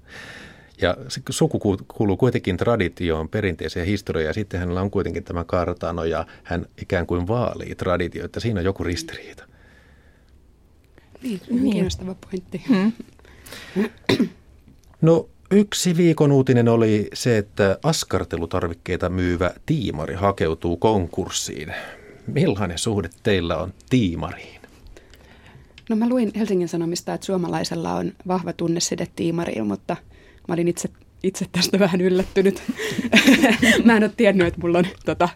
Ja 0.83 0.97
suku 1.31 1.59
kuuluu 1.89 2.17
kuitenkin 2.17 2.57
traditioon, 2.57 3.29
perinteiseen 3.29 3.87
historiaan, 3.87 4.27
ja 4.27 4.33
sitten 4.33 4.61
hänellä 4.61 4.81
on 4.81 4.91
kuitenkin 4.91 5.25
tämä 5.25 5.45
kartano, 5.45 6.05
ja 6.05 6.27
hän 6.45 6.67
ikään 6.83 7.07
kuin 7.07 7.29
vaalii 7.29 7.75
traditioita. 7.75 8.41
Siinä 8.41 8.61
on 8.61 8.65
joku 8.65 8.85
ristiriita. 8.85 9.45
Niin, 11.23 11.41
niin. 11.51 11.73
kiinnostava 11.73 12.15
pointti. 12.15 12.63
Hmm. 12.69 12.93
No 15.01 15.29
yksi 15.51 15.97
viikon 15.97 16.33
uutinen 16.33 16.69
oli 16.69 17.09
se, 17.15 17.39
että 17.39 17.79
askartelutarvikkeita 17.83 19.09
myyvä 19.09 19.51
tiimari 19.67 20.15
hakeutuu 20.15 20.77
konkurssiin. 20.77 21.75
Millainen 22.27 22.79
suhde 22.79 23.11
teillä 23.23 23.57
on 23.57 23.75
tiimariin? 23.91 24.61
No 25.89 25.97
mä 25.97 26.09
luin 26.09 26.33
Helsingin 26.37 26.69
Sanomista, 26.69 27.15
että 27.15 27.27
suomalaisella 27.27 27.95
on 27.95 28.13
vahva 28.29 28.53
tunneside 28.53 29.07
tiimariin, 29.17 29.67
mutta 29.67 29.97
mä 30.51 30.55
olin 30.55 30.69
itse, 30.69 30.89
itse 31.23 31.47
tästä 31.53 31.79
vähän 31.79 32.01
yllättynyt. 32.01 32.63
mä 33.85 33.97
en 33.97 34.03
ole 34.03 34.13
tiennyt, 34.17 34.47
että 34.47 34.61
mulla 34.61 34.79
on 34.79 34.87
tota, 35.05 35.29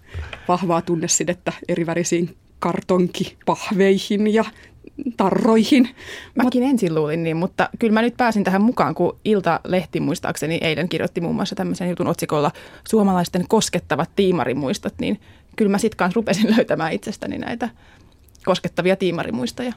vahvaa 0.49 0.83
tunnesidettä 0.83 1.53
eri 1.69 1.87
värisiin 1.87 2.37
kartonkipahveihin 2.59 4.35
ja 4.35 4.45
tarroihin. 5.17 5.89
Mäkin 6.35 6.63
Mut... 6.63 6.71
ensin 6.71 6.95
luulin 6.95 7.23
niin, 7.23 7.37
mutta 7.37 7.69
kyllä 7.79 7.93
mä 7.93 8.03
nyt 8.03 8.17
pääsin 8.17 8.45
tähän 8.45 8.63
mukaan, 8.63 8.95
kun 8.95 9.19
Ilta-lehti 9.25 10.01
muistaakseni 10.01 10.59
eilen 10.61 10.89
kirjoitti 10.89 11.21
muun 11.21 11.35
muassa 11.35 11.55
tämmöisen 11.55 11.89
jutun 11.89 12.07
otsikolla 12.07 12.51
suomalaisten 12.89 13.49
koskettavat 13.49 14.11
tiimarimuistot, 14.17 14.95
niin 14.99 15.21
kyllä 15.57 15.71
mä 15.71 15.79
sitten 15.79 15.97
kanssa 15.97 16.17
rupesin 16.17 16.51
löytämään 16.57 16.93
itsestäni 16.93 17.39
näitä 17.39 17.69
koskettavia 18.45 18.97
tiimarimuistoja. 18.97 19.73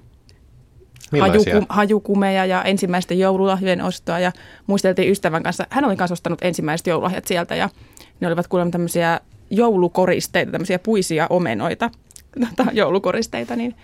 Hajukum, 1.19 1.65
hajukumeja 1.69 2.45
ja 2.45 2.63
ensimmäisten 2.63 3.19
joululahjojen 3.19 3.81
ostoa 3.81 4.19
ja 4.19 4.31
muisteltiin 4.67 5.11
ystävän 5.11 5.43
kanssa. 5.43 5.67
Hän 5.69 5.85
oli 5.85 5.95
kanssa 5.95 6.13
ostanut 6.13 6.39
ensimmäiset 6.41 6.87
joululahjat 6.87 7.27
sieltä 7.27 7.55
ja 7.55 7.69
ne 8.19 8.27
olivat 8.27 8.47
kuulemma 8.47 8.71
tämmöisiä 8.71 9.19
joulukoristeita, 9.49 10.51
tämmöisiä 10.51 10.79
puisia 10.79 11.27
omenoita, 11.29 11.89
tota, 12.55 12.71
joulukoristeita, 12.71 13.55
niin 13.55 13.75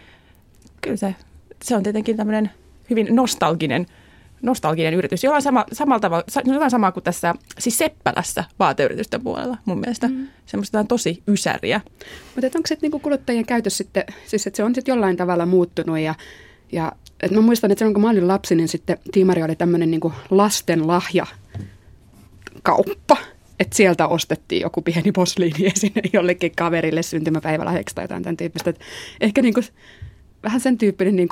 kyllä 0.82 0.98
se, 0.98 1.16
se 1.64 1.76
on 1.76 1.84
tietenkin 1.84 2.18
tämmöinen 2.18 2.52
hyvin 2.90 3.08
nostalginen, 3.10 3.86
nostalginen 4.42 4.94
yritys. 4.94 5.24
Jollain 5.24 5.44
sama, 5.44 5.66
samalla 5.72 6.00
tavalla, 6.00 6.24
jotain 6.46 6.72
samaa 6.72 6.92
kuin 6.92 7.04
tässä 7.04 7.36
siis 7.60 7.78
Seppälässä 7.78 8.44
vaateyritysten 8.60 9.22
puolella 9.22 9.58
mun 9.66 9.80
mielestä. 9.80 10.08
Mm. 10.08 10.28
Semmoista 10.46 10.84
tosi 10.84 11.24
ysäriä. 11.28 11.82
Mutta 12.36 12.58
onko 12.58 12.68
se 12.68 12.78
niinku 12.82 13.00
kuluttajien 13.00 13.46
käytös 13.46 13.78
sitten, 13.78 14.04
siis 14.26 14.48
että 14.48 14.58
se 14.58 14.64
on 14.64 14.76
sitten 14.76 14.94
jollain 14.94 15.18
tavalla 15.18 15.46
muuttunut 15.46 16.00
ja, 16.00 16.16
ja 16.72 16.92
et 17.24 17.32
mä 17.32 17.42
muistan, 17.42 17.72
että 17.72 17.80
silloin 17.80 17.94
kun 17.94 18.04
mä 18.04 18.10
olin 18.10 18.28
lapsi, 18.28 18.56
niin 18.56 18.68
sitten 18.68 18.98
Tiimari 19.12 19.44
oli 19.44 19.56
tämmöinen 19.56 19.92
niinku 19.92 20.14
lasten 20.30 20.88
lahja 20.88 21.26
kauppa. 22.64 23.18
Että 23.60 23.76
sieltä 23.76 24.08
ostettiin 24.08 24.62
joku 24.62 24.82
pieni 24.82 25.12
posliini 25.12 25.68
esine 25.76 26.02
jollekin 26.14 26.52
kaverille 26.56 27.04
syntymäpäivälahjaksi 27.04 27.96
tai 27.96 28.04
jotain 28.04 28.24
tämän 28.24 28.38
tyyppistä. 28.38 28.70
Et 28.70 28.80
ehkä 29.22 29.42
niinku 29.42 29.62
vähän 30.44 30.60
sen 30.60 30.78
tyyppinen 30.78 31.16
niin 31.16 31.30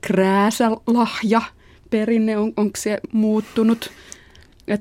krääsälahja 0.00 1.42
perinne, 1.90 2.38
on, 2.38 2.52
onko 2.56 2.76
se 2.76 2.98
muuttunut? 3.12 3.90
Et, 4.68 4.80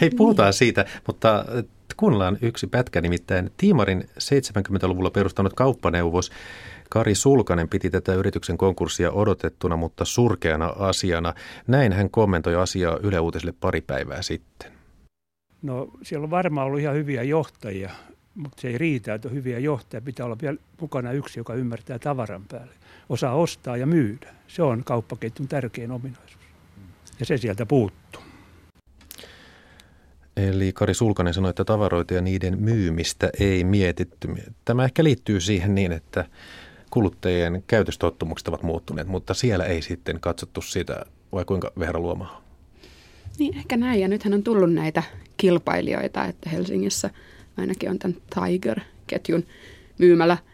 Hei, 0.00 0.10
puhutaan 0.10 0.52
siitä, 0.52 0.84
mutta 1.06 1.44
kuunnellaan 1.96 2.38
yksi 2.42 2.66
pätkä, 2.66 3.00
nimittäin 3.00 3.50
Tiimarin 3.56 4.04
70-luvulla 4.18 5.10
perustanut 5.10 5.52
kauppaneuvos 5.52 6.30
Kari 6.90 7.14
Sulkanen 7.14 7.68
piti 7.68 7.90
tätä 7.90 8.14
yrityksen 8.14 8.58
konkurssia 8.58 9.10
odotettuna, 9.10 9.76
mutta 9.76 10.04
surkeana 10.04 10.66
asiana. 10.66 11.34
Näin 11.66 11.92
hän 11.92 12.10
kommentoi 12.10 12.54
asiaa 12.54 12.98
Yle 13.02 13.20
Uutisille 13.20 13.54
pari 13.60 13.80
päivää 13.80 14.22
sitten. 14.22 14.72
No 15.62 15.88
siellä 16.02 16.24
on 16.24 16.30
varmaan 16.30 16.66
ollut 16.66 16.80
ihan 16.80 16.94
hyviä 16.94 17.22
johtajia, 17.22 17.90
mutta 18.34 18.60
se 18.60 18.68
ei 18.68 18.78
riitä, 18.78 19.14
että 19.14 19.28
on 19.28 19.34
hyviä 19.34 19.58
johtajia. 19.58 20.02
Pitää 20.02 20.26
olla 20.26 20.36
vielä 20.42 20.56
mukana 20.80 21.12
yksi, 21.12 21.40
joka 21.40 21.54
ymmärtää 21.54 21.98
tavaran 21.98 22.44
päälle 22.50 22.74
osaa 23.08 23.34
ostaa 23.34 23.76
ja 23.76 23.86
myydä. 23.86 24.34
Se 24.48 24.62
on 24.62 24.84
kauppaketjun 24.84 25.48
tärkein 25.48 25.90
ominaisuus. 25.90 26.46
Ja 27.20 27.26
se 27.26 27.36
sieltä 27.36 27.66
puuttuu. 27.66 28.22
Eli 30.36 30.72
Kari 30.72 30.94
Sulkanen 30.94 31.34
sanoi, 31.34 31.50
että 31.50 31.64
tavaroita 31.64 32.14
ja 32.14 32.20
niiden 32.20 32.62
myymistä 32.62 33.30
ei 33.40 33.64
mietitty. 33.64 34.28
Tämä 34.64 34.84
ehkä 34.84 35.04
liittyy 35.04 35.40
siihen 35.40 35.74
niin, 35.74 35.92
että 35.92 36.24
kuluttajien 36.96 37.64
käytöstottumukset 37.66 38.48
ovat 38.48 38.62
muuttuneet, 38.62 39.08
mutta 39.08 39.34
siellä 39.34 39.64
ei 39.64 39.82
sitten 39.82 40.20
katsottu 40.20 40.62
sitä, 40.62 41.04
vai 41.32 41.44
kuinka 41.44 41.72
Veera 41.78 42.00
Luoma? 42.00 42.42
Niin, 43.38 43.56
ehkä 43.56 43.76
näin. 43.76 44.00
Ja 44.00 44.08
nythän 44.08 44.34
on 44.34 44.42
tullut 44.42 44.72
näitä 44.72 45.02
kilpailijoita, 45.36 46.24
että 46.24 46.50
Helsingissä 46.50 47.10
ainakin 47.56 47.90
on 47.90 47.98
tämän 47.98 48.16
Tiger-ketjun 48.34 49.44
myymälä– 49.98 50.38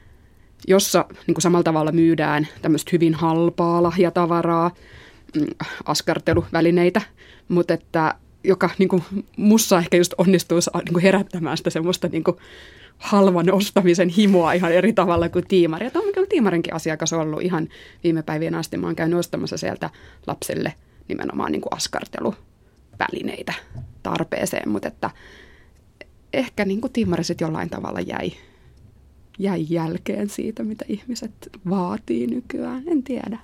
jossa 0.68 1.04
niin 1.26 1.34
kuin 1.34 1.42
samalla 1.42 1.62
tavalla 1.62 1.92
myydään 1.92 2.48
tämmöistä 2.62 2.90
hyvin 2.92 3.14
halpaa 3.14 3.82
lahjatavaraa, 3.82 4.70
mm, 5.36 5.46
askarteluvälineitä, 5.84 7.00
mutta 7.48 7.74
että 7.74 8.14
joka 8.44 8.70
niin 8.78 8.88
kuin 8.88 9.02
mussa 9.36 9.78
ehkä 9.78 9.96
just 9.96 10.14
onnistuu 10.18 10.58
niin 10.74 10.92
kuin 10.92 11.02
herättämään 11.02 11.56
sitä 11.56 11.70
semmoista 11.70 12.08
niin 12.08 12.24
kuin 12.24 12.36
halvan 12.98 13.52
ostamisen 13.52 14.08
himoa 14.08 14.52
ihan 14.52 14.72
eri 14.72 14.92
tavalla 14.92 15.28
kuin 15.28 15.46
tiimari. 15.48 15.86
Ja 15.86 15.90
on 16.16 16.28
tiimarinkin 16.28 16.74
asiakas 16.74 17.12
ollut 17.12 17.42
ihan 17.42 17.68
viime 18.04 18.22
päivien 18.22 18.54
asti. 18.54 18.76
Mä 18.76 18.86
oon 18.86 18.96
käynyt 18.96 19.18
ostamassa 19.18 19.56
sieltä 19.56 19.90
lapselle 20.26 20.74
nimenomaan 21.08 21.52
niin 21.52 21.62
kuin 21.62 21.74
askarteluvälineitä 21.74 23.54
tarpeeseen, 24.02 24.68
mutta 24.68 24.88
että 24.88 25.10
ehkä 26.32 26.64
niin 26.64 26.80
kuin 26.80 26.92
tiimari 26.92 27.24
sitten 27.24 27.46
jollain 27.46 27.70
tavalla 27.70 28.00
jäi 28.00 28.32
jäi 29.38 29.66
jälkeen 29.68 30.28
siitä, 30.28 30.62
mitä 30.62 30.84
ihmiset 30.88 31.32
vaatii 31.70 32.26
nykyään. 32.26 32.82
En 32.86 33.02
tiedä. 33.02 33.38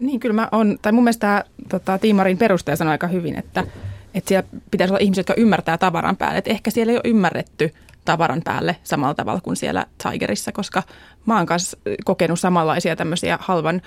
Niin, 0.00 0.20
kyllä 0.20 0.34
mä 0.34 0.48
on, 0.52 0.78
tai 0.82 0.92
mun 0.92 1.04
mielestä 1.04 1.44
tota, 1.68 1.98
Tiimarin 1.98 2.38
perustaja 2.38 2.76
sanoi 2.76 2.92
aika 2.92 3.06
hyvin, 3.06 3.38
että, 3.38 3.66
että 4.14 4.28
siellä 4.28 4.48
pitäisi 4.70 4.92
olla 4.92 5.00
ihmisiä, 5.00 5.20
jotka 5.20 5.34
ymmärtää 5.36 5.78
tavaran 5.78 6.16
päälle. 6.16 6.38
Että 6.38 6.50
ehkä 6.50 6.70
siellä 6.70 6.90
ei 6.90 6.96
ole 6.96 7.10
ymmärretty 7.10 7.70
tavaran 8.04 8.42
päälle 8.44 8.76
samalla 8.82 9.14
tavalla 9.14 9.40
kuin 9.40 9.56
siellä 9.56 9.86
Tigerissa, 10.02 10.52
koska 10.52 10.82
mä 11.26 11.36
oon 11.36 11.46
kanssa 11.46 11.76
kokenut 12.04 12.40
samanlaisia 12.40 12.96
tämmöisiä 12.96 13.38
halvan 13.40 13.82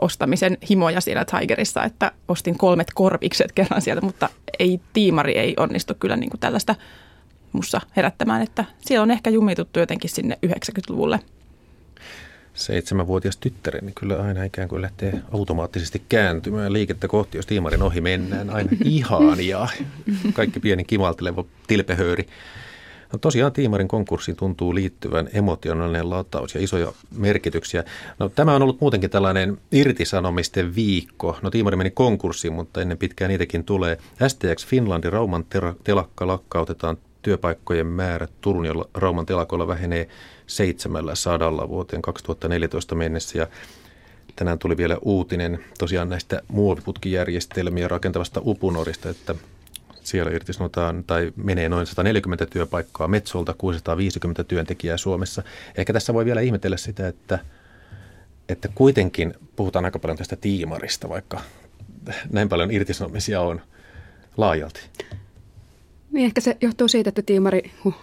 ostamisen 0.00 0.58
himoja 0.70 1.00
siellä 1.00 1.24
Tigerissa, 1.24 1.84
että 1.84 2.12
ostin 2.28 2.58
kolmet 2.58 2.88
korvikset 2.94 3.52
kerran 3.52 3.82
sieltä, 3.82 4.00
mutta 4.06 4.28
ei 4.58 4.80
tiimari 4.92 5.38
ei 5.38 5.54
onnistu 5.56 5.94
kyllä 6.00 6.16
niin 6.16 6.30
kuin 6.30 6.40
tällaista 6.40 6.74
mussa 7.52 7.80
herättämään, 7.96 8.42
että 8.42 8.64
siellä 8.78 9.02
on 9.02 9.10
ehkä 9.10 9.30
jumituttu 9.30 9.78
jotenkin 9.78 10.10
sinne 10.10 10.38
90-luvulle. 10.46 11.20
Seitsemänvuotias 12.54 13.36
tyttäreni 13.36 13.92
kyllä 13.94 14.22
aina 14.22 14.44
ikään 14.44 14.68
kuin 14.68 14.82
lähtee 14.82 15.22
automaattisesti 15.32 16.02
kääntymään 16.08 16.72
liikettä 16.72 17.08
kohti, 17.08 17.38
jos 17.38 17.46
tiimarin 17.46 17.82
ohi 17.82 18.00
mennään. 18.00 18.50
Aina 18.50 18.70
ihan 18.84 19.46
ja 19.46 19.68
kaikki 20.32 20.60
pieni 20.60 20.84
kimalteleva 20.84 21.44
tilpehööri. 21.66 22.26
No 23.12 23.18
tosiaan 23.18 23.52
tiimarin 23.52 23.88
konkurssiin 23.88 24.36
tuntuu 24.36 24.74
liittyvän 24.74 25.28
emotionaalinen 25.32 26.10
lataus 26.10 26.54
ja 26.54 26.62
isoja 26.62 26.92
merkityksiä. 27.16 27.84
No, 28.18 28.28
tämä 28.28 28.54
on 28.54 28.62
ollut 28.62 28.80
muutenkin 28.80 29.10
tällainen 29.10 29.58
irtisanomisten 29.72 30.74
viikko. 30.74 31.38
No 31.42 31.50
tiimari 31.50 31.76
meni 31.76 31.90
konkurssiin, 31.90 32.52
mutta 32.52 32.82
ennen 32.82 32.98
pitkään 32.98 33.28
niitäkin 33.28 33.64
tulee. 33.64 33.98
STX 34.28 34.66
Finlandin 34.66 35.12
Rauman 35.12 35.44
telakka 35.84 36.26
lakkautetaan 36.26 36.96
työpaikkojen 37.22 37.86
määrä 37.86 38.28
Turun 38.40 38.64
ja 38.64 38.72
Rauman 38.94 39.26
telakoilla 39.26 39.68
vähenee 39.68 40.08
700 40.46 41.68
vuoteen 41.68 42.02
2014 42.02 42.94
mennessä 42.94 43.38
ja 43.38 43.46
tänään 44.36 44.58
tuli 44.58 44.76
vielä 44.76 44.98
uutinen 45.02 45.64
tosiaan 45.78 46.08
näistä 46.08 46.42
muoviputkijärjestelmiä 46.48 47.88
rakentavasta 47.88 48.40
Upunorista, 48.44 49.10
että 49.10 49.34
Siellä 50.06 50.32
irtisanotaan 50.32 51.04
tai 51.04 51.32
menee 51.36 51.68
noin 51.68 51.86
140 51.86 52.46
työpaikkaa 52.46 53.08
Metsolta, 53.08 53.54
650 53.58 54.44
työntekijää 54.44 54.96
Suomessa. 54.96 55.42
Ehkä 55.74 55.92
tässä 55.92 56.14
voi 56.14 56.24
vielä 56.24 56.40
ihmetellä 56.40 56.76
sitä, 56.76 57.08
että, 57.08 57.38
että 58.48 58.68
kuitenkin 58.74 59.34
puhutaan 59.56 59.84
aika 59.84 59.98
paljon 59.98 60.18
tästä 60.18 60.36
tiimarista, 60.36 61.08
vaikka 61.08 61.40
näin 62.32 62.48
paljon 62.48 62.70
irtisanomisia 62.70 63.40
on 63.40 63.60
laajalti. 64.36 64.80
Niin 66.10 66.26
ehkä 66.26 66.40
se 66.40 66.56
johtuu 66.60 66.88
siitä, 66.88 67.08
että 67.08 67.22
tiimari 67.22 67.72
huh, 67.84 67.94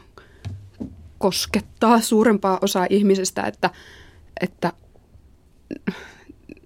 koskettaa 1.17 2.01
suurempaa 2.01 2.59
osaa 2.61 2.87
ihmisistä, 2.89 3.41
että, 3.41 3.69
että 4.41 4.73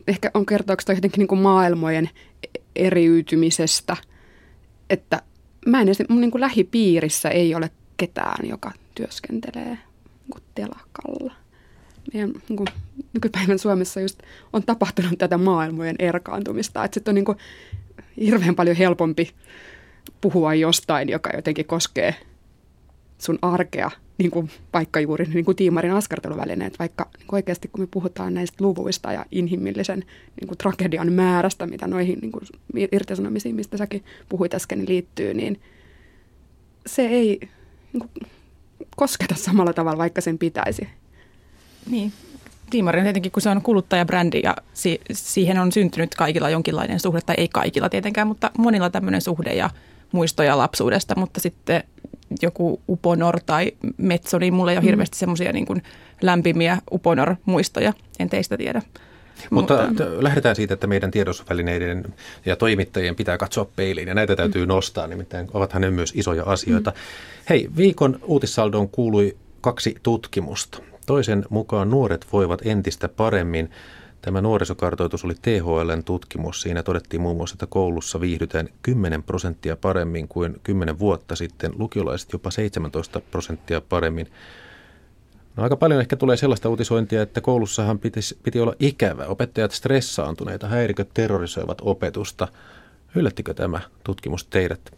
ehkä 0.08 0.32
on 0.34 0.46
kertooko 0.46 0.84
jotenkin 0.88 1.20
niin 1.20 1.28
kuin 1.28 1.42
maailmojen 1.42 2.10
eriytymisestä, 2.76 3.98
että 4.90 5.22
mä 5.66 5.82
en 5.82 5.88
edes, 5.88 6.04
mun 6.10 6.22
niin 6.22 6.32
kuin 6.32 6.42
lähipiirissä 6.42 7.30
ei 7.30 7.56
ole 7.56 7.72
ketään, 7.98 8.50
joka 8.50 8.72
työskentelee 8.96 9.66
niin 9.66 10.32
kuin 10.32 10.44
telakalla. 10.56 11.34
Meidän 12.14 12.34
niin 12.50 12.58
kuin, 12.58 12.68
nykypäivän 13.14 13.60
Suomessa 13.60 14.02
just 14.02 14.20
on 14.54 14.64
tapahtunut 14.64 15.18
tätä 15.18 15.38
maailmojen 15.38 15.96
erkaantumista, 16.00 16.84
että 16.84 16.96
sitten 16.96 17.12
on 17.12 17.16
niin 17.16 17.26
kuin 17.26 17.38
hirveän 18.18 18.56
paljon 18.56 18.76
helpompi 18.76 19.32
puhua 20.22 20.54
jostain, 20.54 21.10
joka 21.10 21.30
jotenkin 21.36 21.66
koskee 21.66 22.16
sun 23.18 23.40
arkea, 23.42 23.92
niin 24.18 24.32
kuin 24.32 24.50
vaikka 24.74 25.00
juuri 25.00 25.26
niin 25.26 25.46
kuin 25.46 25.58
tiimarin 25.58 25.94
askarteluvälineet, 25.94 26.80
vaikka 26.80 27.10
niin 27.18 27.28
kuin 27.28 27.38
oikeasti 27.38 27.68
kun 27.68 27.82
me 27.82 27.88
puhutaan 27.92 28.34
näistä 28.34 28.64
luvuista 28.64 29.14
ja 29.14 29.26
inhimillisen 29.32 30.06
niin 30.42 30.48
kuin 30.48 30.58
tragedian 30.58 31.14
määrästä, 31.14 31.68
mitä 31.68 31.88
noihin 31.88 32.20
niin 32.20 32.32
kuin 32.32 32.44
irtisanomisiin, 32.92 33.56
mistä 33.56 33.78
säkin 33.78 34.04
puhuit 34.30 34.54
äsken, 34.54 34.88
liittyy, 34.88 35.34
niin 35.34 35.62
se 36.86 37.02
ei 37.02 37.40
niin 37.94 38.00
kuin, 38.00 38.30
kosketa 38.96 39.36
samalla 39.36 39.74
tavalla, 39.74 39.98
vaikka 39.98 40.22
sen 40.22 40.38
pitäisi. 40.38 40.88
Niin, 41.90 42.14
Tiimari 42.70 43.00
on 43.00 43.06
tietenkin, 43.06 43.32
kun 43.32 43.42
se 43.42 43.50
on 43.50 43.62
kuluttajabrändi 43.62 44.42
ja 44.44 44.56
si- 44.74 45.02
siihen 45.12 45.60
on 45.60 45.72
syntynyt 45.72 46.16
kaikilla 46.16 46.50
jonkinlainen 46.50 47.00
suhde, 47.00 47.22
tai 47.22 47.36
ei 47.38 47.48
kaikilla 47.48 47.90
tietenkään, 47.90 48.28
mutta 48.28 48.52
monilla 48.58 48.90
tämmöinen 48.90 49.22
suhde 49.22 49.54
ja 49.54 49.70
muistoja 50.12 50.58
lapsuudesta, 50.58 51.16
mutta 51.18 51.40
sitten 51.40 51.84
joku 52.42 52.82
Uponor 52.88 53.40
tai 53.46 53.72
Metso, 53.98 54.40
niin 54.40 54.54
mulla 54.54 54.72
ei 54.72 54.78
ole 54.78 54.82
mm. 54.82 54.86
hirveästi 54.86 55.18
semmoisia 55.18 55.54
niin 55.54 55.66
kuin 55.66 55.84
lämpimiä 56.22 56.78
Uponor-muistoja, 56.92 57.94
en 58.20 58.30
teistä 58.30 58.58
tiedä. 58.58 58.82
Mutta, 59.50 59.86
mutta 59.88 60.04
lähdetään 60.24 60.56
siitä, 60.56 60.74
että 60.74 60.88
meidän 60.88 61.12
tiedotusvälineiden 61.12 62.14
ja 62.46 62.56
toimittajien 62.56 63.16
pitää 63.16 63.38
katsoa 63.38 63.66
peiliin 63.76 64.08
ja 64.08 64.14
näitä 64.14 64.36
täytyy 64.36 64.66
mm. 64.66 64.70
nostaa, 64.70 65.08
nimittäin 65.08 65.48
ovathan 65.54 65.82
ne 65.82 65.92
myös 65.92 66.14
isoja 66.16 66.44
asioita. 66.46 66.90
Mm. 66.92 66.96
Hei, 67.50 67.70
viikon 67.78 68.20
uutissaldoon 68.24 68.90
kuului 68.90 69.38
kaksi 69.62 69.96
tutkimusta. 70.04 70.80
Toisen 71.06 71.46
mukaan 71.50 71.90
nuoret 71.90 72.28
voivat 72.34 72.62
entistä 72.66 73.08
paremmin 73.08 73.70
Tämä 74.28 74.42
nuorisokartoitus 74.42 75.26
oli 75.26 75.34
THLn 75.42 76.04
tutkimus. 76.06 76.62
Siinä 76.62 76.84
todettiin 76.84 77.22
muun 77.22 77.38
muassa, 77.38 77.54
että 77.54 77.68
koulussa 77.68 78.22
viihdytään 78.22 78.70
10 78.82 79.24
prosenttia 79.24 79.76
paremmin 79.76 80.28
kuin 80.28 80.60
10 80.64 81.00
vuotta 81.00 81.36
sitten, 81.36 81.72
lukiolaiset 81.78 82.34
jopa 82.34 82.52
17 82.52 83.22
prosenttia 83.32 83.82
paremmin. 83.82 84.28
No 85.56 85.64
aika 85.64 85.76
paljon 85.76 86.02
ehkä 86.02 86.16
tulee 86.16 86.38
sellaista 86.38 86.70
uutisointia, 86.70 87.22
että 87.22 87.42
koulussahan 87.42 88.00
pitis, 88.00 88.40
piti 88.44 88.60
olla 88.60 88.74
ikävä. 88.80 89.26
Opettajat 89.26 89.72
stressaantuneita, 89.72 90.68
häiriköt 90.68 91.10
terrorisoivat 91.14 91.78
opetusta. 91.82 92.48
Yllättikö 93.16 93.54
tämä 93.54 93.80
tutkimus 94.04 94.46
teidät? 94.46 94.92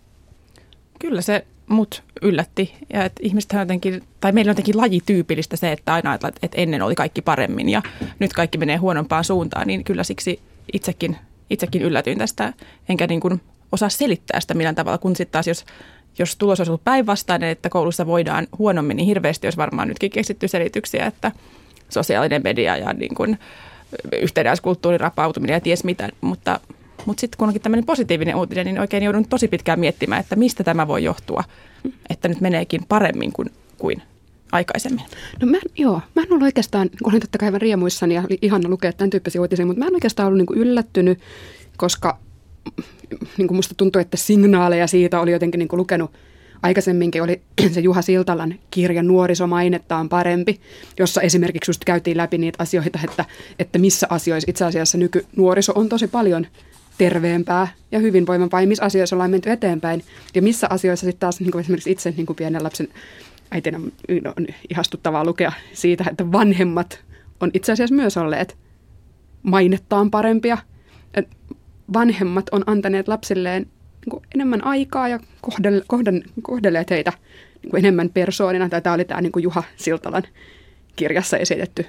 Kyllä 1.00 1.21
se 1.21 1.45
mut 1.70 2.04
yllätti. 2.22 2.74
Ja 2.94 3.06
että 3.06 3.24
ihmiset 3.24 3.54
jotenkin, 3.60 4.04
tai 4.20 4.32
meillä 4.32 4.50
on 4.50 4.52
jotenkin 4.52 4.78
lajityypillistä 4.78 5.58
se, 5.58 5.72
että 5.72 5.94
aina 5.94 6.14
että, 6.14 6.32
että 6.44 6.62
ennen 6.62 6.82
oli 6.82 6.96
kaikki 6.96 7.22
paremmin 7.22 7.70
ja 7.70 7.82
nyt 8.20 8.34
kaikki 8.34 8.58
menee 8.58 8.78
huonompaan 8.78 9.24
suuntaan, 9.24 9.68
niin 9.68 9.84
kyllä 9.84 10.04
siksi 10.04 10.40
itsekin, 10.74 11.18
itsekin 11.50 11.82
yllätyin 11.82 12.18
tästä, 12.18 12.54
enkä 12.90 13.08
niin 13.08 13.20
kuin 13.20 13.42
osaa 13.72 13.90
selittää 13.90 14.40
sitä 14.40 14.54
millään 14.54 14.76
tavalla, 14.76 14.98
kun 14.98 15.16
sitten 15.16 15.32
taas 15.32 15.48
jos, 15.48 15.66
jos 16.20 16.36
tulos 16.36 16.60
olisi 16.60 16.72
ollut 16.72 16.84
päinvastainen, 16.84 17.50
että 17.50 17.70
koulussa 17.70 18.05
voidaan 18.05 18.48
huonommin, 18.58 18.98
niin 18.98 19.08
hirveästi 19.08 19.48
olisi 19.48 19.58
varmaan 19.58 19.88
nytkin 19.88 20.12
keksitty 20.12 20.48
selityksiä, 20.48 21.05
että 21.05 21.32
sosiaalinen 21.90 22.42
media 22.44 22.77
ja 22.77 22.94
niin 22.94 23.16
kuin 23.16 23.40
yhtenäiskulttuurin 24.22 25.00
rapautuminen 25.00 25.53
ja 25.53 25.62
ties 25.62 25.84
mitä, 25.84 26.10
mutta 26.22 26.60
mutta 27.05 27.22
sitten 27.22 27.38
kun 27.38 27.48
onkin 27.48 27.62
tämmöinen 27.62 27.85
positiivinen 27.85 28.35
uutinen, 28.35 28.66
niin 28.66 28.79
oikein 28.79 29.03
joudun 29.03 29.27
tosi 29.27 29.48
pitkään 29.48 29.79
miettimään, 29.79 30.22
että 30.22 30.35
mistä 30.35 30.64
tämä 30.64 30.88
voi 30.88 31.03
johtua, 31.03 31.44
että 32.09 32.27
nyt 32.27 32.42
meneekin 32.42 32.81
paremmin 32.88 33.33
kuin, 33.33 33.51
kuin 33.77 34.01
aikaisemmin? 34.51 35.05
No 35.42 35.48
mä, 35.48 35.57
joo, 35.77 36.01
mä 36.16 36.22
en 36.22 36.33
ole 36.33 36.44
oikeastaan, 36.44 36.90
olin 37.03 37.20
totta 37.20 37.38
kai 37.38 37.48
aivan 37.48 37.62
riemuissani 37.62 38.16
ja 38.16 38.24
oli 38.29 38.38
ihana 38.42 38.70
lukea 38.70 38.94
tämän 38.94 39.09
tyyppisiä 39.09 39.42
uutisia, 39.42 39.66
mutta 39.66 39.79
mä 39.79 39.88
en 39.88 39.94
oikeastaan 39.94 40.27
ollut 40.27 40.48
niin 40.50 40.62
yllättynyt, 40.62 41.20
koska 41.77 42.18
niin 43.38 43.48
kuin 43.48 43.55
musta 43.55 43.75
tuntuu, 43.75 44.01
että 44.01 44.18
signaaleja 44.18 44.88
siitä 44.88 45.20
oli 45.20 45.31
jotenkin 45.31 45.59
niin 45.59 45.70
lukenut 45.72 46.12
aikaisemminkin 46.62 47.24
oli 47.24 47.42
se 47.74 47.79
Juha 47.79 48.01
Siltalan 48.01 48.55
kirja 48.72 49.03
Nuorisomainetta 49.03 49.98
on 49.98 50.09
parempi, 50.09 50.59
jossa 51.00 51.22
esimerkiksi 51.22 51.70
just 51.70 51.85
käytiin 51.85 52.18
läpi 52.18 52.38
niitä 52.38 52.64
asioita, 52.64 53.00
että, 53.03 53.25
että 53.59 53.79
missä 53.79 54.07
asioissa 54.09 54.50
itse 54.50 54.66
asiassa 54.66 54.98
nykynuoriso 54.98 55.74
on 55.75 55.90
tosi 55.90 56.07
paljon 56.07 56.48
terveempää 57.00 57.68
ja 57.92 58.00
hyvinvoivampaa 58.00 58.62
ja 58.62 58.68
missä 58.68 58.85
asioissa 58.85 59.16
ollaan 59.16 59.31
menty 59.31 59.51
eteenpäin 59.51 60.03
ja 60.35 60.42
missä 60.42 60.68
asioissa 60.70 61.05
sitten 61.05 61.20
taas 61.20 61.40
niin 61.40 61.51
kuin 61.51 61.59
esimerkiksi 61.59 61.92
itse 61.92 62.14
niin 62.18 62.25
kuin 62.25 62.35
pienen 62.35 62.64
lapsen 62.64 62.88
äitinä 63.51 63.79
on 64.38 64.48
ihastuttavaa 64.70 65.25
lukea 65.25 65.51
siitä, 65.74 66.05
että 66.09 66.31
vanhemmat 66.31 67.03
on 67.40 67.51
itse 67.53 67.72
asiassa 67.72 67.96
myös 67.96 68.18
olleet 68.18 68.57
mainettaan 69.44 70.12
parempia. 70.12 70.57
Et 71.14 71.27
vanhemmat 71.94 72.50
on 72.51 72.64
antaneet 72.66 73.07
lapsilleen 73.07 73.62
niin 73.62 74.09
kuin 74.09 74.24
enemmän 74.35 74.64
aikaa 74.64 75.07
ja 75.07 75.20
kohdelle, 75.42 75.83
kohden, 75.88 76.24
kohdelleet 76.42 76.90
heitä 76.90 77.14
niin 77.62 77.72
kuin 77.72 77.79
enemmän 77.79 78.09
persoonina. 78.09 78.70
Tämä 78.70 78.94
oli 78.94 79.05
tämä 79.05 79.22
niin 79.22 79.31
kuin 79.31 79.44
Juha 79.44 79.64
Siltalan 79.75 80.24
kirjassa 80.96 81.38
esitetty 81.38 81.85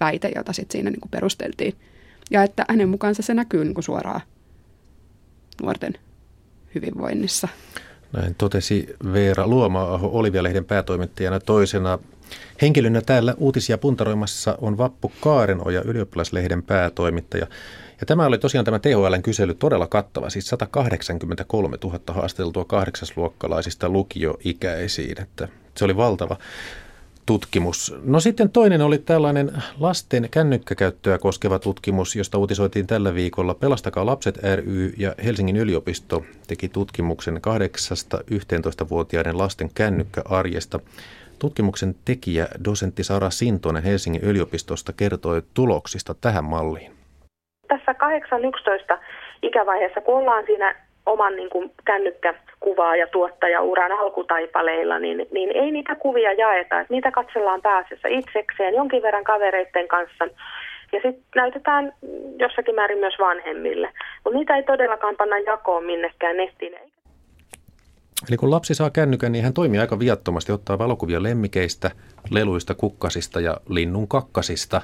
väite, 0.00 0.32
jota 0.36 0.52
sitten 0.52 0.72
siinä 0.72 0.90
niin 0.90 1.00
kuin 1.00 1.10
perusteltiin– 1.10 1.74
ja 2.30 2.42
että 2.42 2.64
hänen 2.68 2.88
mukaansa 2.88 3.22
se 3.22 3.34
näkyy 3.34 3.64
niin 3.64 3.74
kuin 3.74 3.84
suoraan 3.84 4.20
nuorten 5.62 5.94
hyvinvoinnissa. 6.74 7.48
Näin 8.12 8.34
totesi 8.34 8.96
Veera 9.12 9.46
Luoma-aho 9.46 10.10
Olivia-lehden 10.12 10.64
päätoimittajana 10.64 11.40
toisena. 11.40 11.98
Henkilönä 12.62 13.00
täällä 13.00 13.34
uutisia 13.38 13.78
puntaroimassa 13.78 14.58
on 14.60 14.78
Vappu 14.78 15.12
Kaarenoja, 15.20 15.82
ylioppilaslehden 15.82 16.62
päätoimittaja. 16.62 17.46
Ja 18.00 18.06
tämä 18.06 18.26
oli 18.26 18.38
tosiaan 18.38 18.64
tämä 18.64 18.78
THLn 18.78 19.22
kysely 19.22 19.54
todella 19.54 19.86
kattava, 19.86 20.30
siis 20.30 20.46
183 20.46 21.78
000 21.84 22.00
haasteltua 22.08 22.64
kahdeksasluokkalaisista 22.64 23.88
lukioikäisiin, 23.88 25.22
että 25.22 25.48
se 25.76 25.84
oli 25.84 25.96
valtava 25.96 26.36
tutkimus. 27.26 27.94
No 28.04 28.20
sitten 28.20 28.50
toinen 28.50 28.82
oli 28.82 28.98
tällainen 28.98 29.50
lasten 29.80 30.28
kännykkäkäyttöä 30.30 31.18
koskeva 31.18 31.58
tutkimus, 31.58 32.16
josta 32.16 32.38
uutisoitiin 32.38 32.86
tällä 32.86 33.14
viikolla. 33.14 33.54
Pelastakaa 33.54 34.06
lapset 34.06 34.38
ry 34.56 34.92
ja 34.98 35.14
Helsingin 35.24 35.56
yliopisto 35.56 36.24
teki 36.48 36.68
tutkimuksen 36.68 37.36
8-11-vuotiaiden 37.36 39.38
lasten 39.38 39.70
kännykkäarjesta. 39.74 40.80
Tutkimuksen 41.38 41.94
tekijä, 42.04 42.48
dosentti 42.64 43.04
Sara 43.04 43.30
Sintonen 43.30 43.82
Helsingin 43.82 44.22
yliopistosta 44.22 44.92
kertoi 44.92 45.42
tuloksista 45.54 46.14
tähän 46.14 46.44
malliin. 46.44 46.92
Tässä 47.68 47.94
8-11 48.94 48.98
ikävaiheessa, 49.42 50.00
kun 50.00 50.18
ollaan 50.18 50.44
siinä 50.46 50.74
oman 51.10 51.36
niin 51.36 51.50
kuin 51.50 51.72
kännykkäkuvaa 51.84 52.96
ja 52.96 53.06
tuottajauran 53.06 53.92
alkutaipaleilla, 53.92 54.98
niin, 54.98 55.26
niin 55.30 55.50
ei 55.56 55.70
niitä 55.70 55.94
kuvia 55.94 56.32
jaeta. 56.32 56.80
Että 56.80 56.94
niitä 56.94 57.10
katsellaan 57.10 57.62
pääasiassa 57.62 58.08
itsekseen, 58.08 58.74
jonkin 58.74 59.02
verran 59.02 59.24
kavereiden 59.24 59.88
kanssa. 59.88 60.24
Ja 60.92 61.00
sitten 61.02 61.24
näytetään 61.36 61.92
jossakin 62.38 62.74
määrin 62.74 62.98
myös 62.98 63.14
vanhemmille. 63.20 63.88
Mutta 64.24 64.38
niitä 64.38 64.56
ei 64.56 64.62
todellakaan 64.62 65.16
panna 65.16 65.38
jakoon 65.38 65.84
minnekään 65.84 66.36
nettiin. 66.36 66.76
Eli 68.28 68.36
kun 68.36 68.50
lapsi 68.50 68.74
saa 68.74 68.90
kännykän, 68.90 69.32
niin 69.32 69.44
hän 69.44 69.52
toimii 69.52 69.80
aika 69.80 69.98
viattomasti, 69.98 70.52
ottaa 70.52 70.78
valokuvia 70.78 71.22
lemmikeistä, 71.22 71.90
leluista, 72.30 72.74
kukkasista 72.74 73.40
ja 73.40 73.60
linnun 73.68 74.08
kakkasista. 74.08 74.82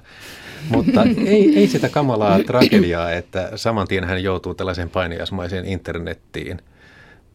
Mutta 0.68 1.02
ei, 1.26 1.58
ei 1.58 1.66
sitä 1.66 1.88
kamalaa 1.88 2.38
tragediaa, 2.38 3.12
että 3.12 3.50
saman 3.56 3.88
tien 3.88 4.04
hän 4.04 4.22
joutuu 4.22 4.54
tällaiseen 4.54 4.90
painiasmaiseen 4.90 5.64
internettiin. 5.64 6.62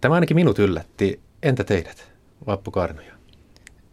Tämä 0.01 0.15
ainakin 0.15 0.35
minut 0.35 0.59
yllätti. 0.59 1.19
Entä 1.43 1.63
teidät, 1.63 2.11
Vappu 2.47 2.71
Karnoja? 2.71 3.13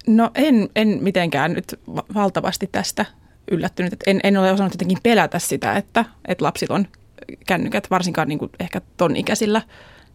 No 0.07 0.31
en, 0.35 0.69
en 0.77 0.99
mitenkään 1.01 1.53
nyt 1.53 1.81
valtavasti 2.15 2.69
tästä 2.73 3.07
yllättynyt. 3.51 3.95
En, 4.07 4.21
en 4.25 4.37
ole 4.37 4.53
osannut 4.53 4.75
jotenkin 4.75 4.99
pelätä 5.03 5.39
sitä, 5.39 5.77
että, 5.77 6.05
että 6.29 6.45
lapsilla 6.45 6.75
on 6.75 6.87
kännykät, 7.47 7.91
varsinkaan 7.91 8.29
niin 8.29 8.39
kuin 8.39 8.51
ehkä 8.61 8.81
ton 8.97 9.17
ikäisillä. 9.17 9.63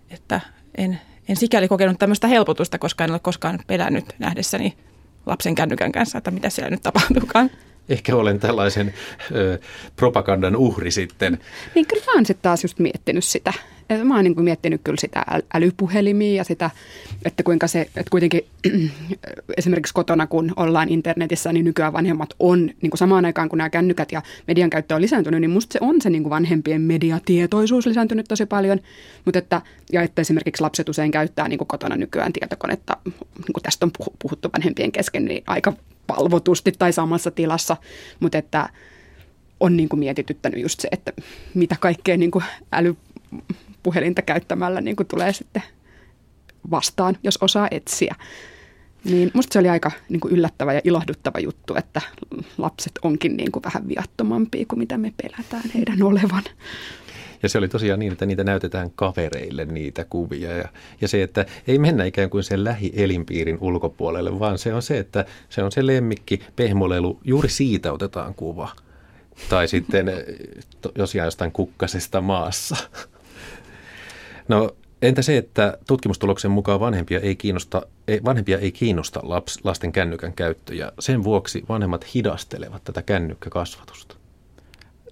Että 0.10 0.42
en, 0.78 1.00
en 1.28 1.36
sikäli 1.36 1.68
kokenut 1.68 2.00
tämmöistä 2.00 2.28
helpotusta, 2.28 2.80
koska 2.80 3.04
en 3.04 3.12
ole 3.12 3.20
koskaan 3.20 3.60
pelännyt 3.68 4.06
nähdessäni 4.20 4.78
lapsen 5.26 5.56
kännykän 5.56 5.92
kanssa, 5.92 6.18
että 6.18 6.32
mitä 6.32 6.50
siellä 6.50 6.70
nyt 6.70 6.82
tapahtuukaan. 6.82 7.50
Ehkä 7.90 8.16
olen 8.16 8.40
tällaisen 8.40 8.94
ö, 9.36 9.60
propagandan 9.96 10.56
uhri 10.56 10.92
sitten. 10.92 11.40
Niin 11.76 11.88
kyllä 11.88 12.04
mä 12.06 12.14
oon 12.14 12.26
sitten 12.26 12.44
taas 12.44 12.64
just 12.64 12.80
miettinyt 12.80 13.24
sitä. 13.24 13.54
Et 13.90 14.08
mä 14.08 14.16
oon 14.16 14.24
niin 14.24 14.36
kuin 14.36 14.46
miettinyt 14.46 14.82
kyllä 14.84 14.98
sitä 15.00 15.26
älypuhelimia 15.54 16.36
ja 16.36 16.44
sitä, 16.44 16.70
että 17.26 17.44
kuinka 17.44 17.68
se, 17.68 17.82
että 17.82 18.10
kuitenkin 18.12 18.46
esimerkiksi 19.58 19.94
kotona 19.94 20.28
kun 20.28 20.54
ollaan 20.56 20.90
internetissä, 20.90 21.54
niin 21.54 21.66
nykyään 21.66 21.94
vanhemmat 21.94 22.30
on 22.40 22.70
niin 22.82 22.90
kuin 22.90 22.98
samaan 22.98 23.26
aikaan 23.26 23.50
kun 23.50 23.58
nämä 23.58 23.70
kännykät 23.70 24.12
ja 24.12 24.22
median 24.48 24.70
käyttö 24.70 24.96
on 24.96 25.02
lisääntynyt, 25.02 25.42
niin 25.42 25.52
musta 25.52 25.74
se 25.74 25.80
on 25.82 26.02
se 26.02 26.10
niin 26.10 26.24
kuin 26.24 26.30
vanhempien 26.30 26.82
mediatietoisuus 26.82 27.86
lisääntynyt 27.86 28.26
tosi 28.30 28.46
paljon. 28.46 28.80
Mutta 29.26 29.40
että, 29.40 29.62
ja 29.92 30.02
että 30.02 30.22
esimerkiksi 30.22 30.62
lapset 30.62 30.90
usein 30.90 31.12
käyttää 31.12 31.48
niin 31.48 31.58
kuin 31.58 31.68
kotona 31.68 31.96
nykyään 31.96 32.34
tietokonetta, 32.34 32.98
niin 33.06 33.54
kuin 33.54 33.64
tästä 33.64 33.86
on 33.86 33.92
puhuttu 34.20 34.50
vanhempien 34.54 34.92
kesken, 34.92 35.26
niin 35.26 35.44
aika 35.48 35.74
valvotusti 36.10 36.72
tai 36.72 36.94
samassa 36.94 37.32
tilassa, 37.32 37.78
mutta 38.20 38.38
että 38.38 38.70
on 39.60 39.78
niin 39.78 39.90
kuin 39.90 40.00
mietityttänyt 40.00 40.62
just 40.62 40.80
se, 40.80 40.88
että 40.92 41.14
mitä 41.54 41.76
kaikkea 41.80 42.18
niin 42.18 42.32
kuin 42.32 42.44
älypuhelinta 42.72 44.22
käyttämällä 44.22 44.82
niin 44.82 44.96
kuin 44.96 45.08
tulee 45.08 45.34
sitten 45.34 45.64
vastaan, 46.72 47.18
jos 47.24 47.38
osaa 47.42 47.68
etsiä. 47.72 48.16
Niin 49.04 49.32
musta 49.34 49.54
se 49.54 49.60
oli 49.60 49.70
aika 49.70 49.92
niin 50.10 50.20
kuin 50.20 50.34
yllättävä 50.34 50.74
ja 50.74 50.82
ilahduttava 50.84 51.40
juttu, 51.40 51.76
että 51.76 52.02
lapset 52.58 52.92
onkin 53.02 53.38
niin 53.38 53.52
kuin 53.52 53.64
vähän 53.64 53.88
viattomampia 53.88 54.66
kuin 54.68 54.80
mitä 54.80 54.98
me 54.98 55.14
pelätään 55.22 55.70
heidän 55.76 56.04
olevan. 56.04 56.44
Ja 57.44 57.50
se 57.50 57.58
oli 57.58 57.68
tosiaan 57.68 58.00
niin, 58.00 58.12
että 58.12 58.26
niitä 58.26 58.44
näytetään 58.44 58.92
kavereille 58.96 59.66
niitä 59.66 60.06
kuvia. 60.10 60.58
Ja, 60.58 60.70
ja 61.02 61.08
se, 61.08 61.24
että 61.24 61.46
ei 61.68 61.80
mennä 61.80 62.04
ikään 62.04 62.30
kuin 62.30 62.44
sen 62.44 62.64
lähielinpiirin 62.64 63.58
ulkopuolelle, 63.62 64.40
vaan 64.40 64.58
se 64.58 64.74
on 64.74 64.82
se, 64.82 64.98
että 64.98 65.26
se 65.50 65.64
on 65.64 65.72
se 65.72 65.88
lemmikki, 65.88 66.40
pehmolelu, 66.56 67.20
juuri 67.24 67.50
siitä 67.50 67.94
otetaan 67.94 68.34
kuva. 68.34 68.70
Tai 69.50 69.68
sitten 69.68 70.12
josiaan 70.98 71.28
jostain 71.28 71.52
kukkasesta 71.52 72.22
maassa. 72.22 72.76
No 74.48 74.76
entä 75.02 75.22
se, 75.22 75.38
että 75.38 75.78
tutkimustuloksen 75.88 76.52
mukaan 76.52 76.80
vanhempia 76.80 77.20
ei 77.20 77.36
kiinnosta, 77.36 77.82
ei, 78.08 78.22
vanhempia 78.26 78.58
ei 78.58 78.72
kiinnosta 78.72 79.20
laps, 79.24 79.60
lasten 79.64 79.92
kännykän 79.92 80.34
käyttö 80.34 80.76
ja 80.76 80.92
sen 81.00 81.24
vuoksi 81.24 81.64
vanhemmat 81.70 82.16
hidastelevat 82.16 82.84
tätä 82.84 83.02
kännykkäkasvatusta? 83.02 84.23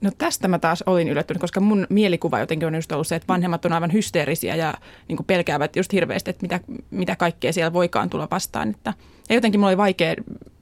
No 0.01 0.11
tästä 0.17 0.47
mä 0.47 0.59
taas 0.59 0.83
olin 0.85 1.07
yllättynyt, 1.07 1.41
koska 1.41 1.59
mun 1.59 1.87
mielikuva 1.89 2.39
jotenkin 2.39 2.67
on 2.67 2.75
just 2.75 2.91
ollut 2.91 3.07
se, 3.07 3.15
että 3.15 3.27
vanhemmat 3.27 3.65
on 3.65 3.73
aivan 3.73 3.93
hysteerisiä 3.93 4.55
ja 4.55 4.73
niin 5.07 5.17
kuin 5.17 5.27
pelkäävät 5.27 5.75
just 5.75 5.93
hirveästi, 5.93 6.29
että 6.29 6.41
mitä, 6.41 6.59
mitä 6.91 7.15
kaikkea 7.15 7.53
siellä 7.53 7.73
voikaan 7.73 8.09
tulla 8.09 8.27
vastaan. 8.31 8.69
Että, 8.69 8.93
ja 9.29 9.35
jotenkin 9.35 9.59
mulla 9.59 9.69
oli 9.69 9.77
vaikea 9.77 10.15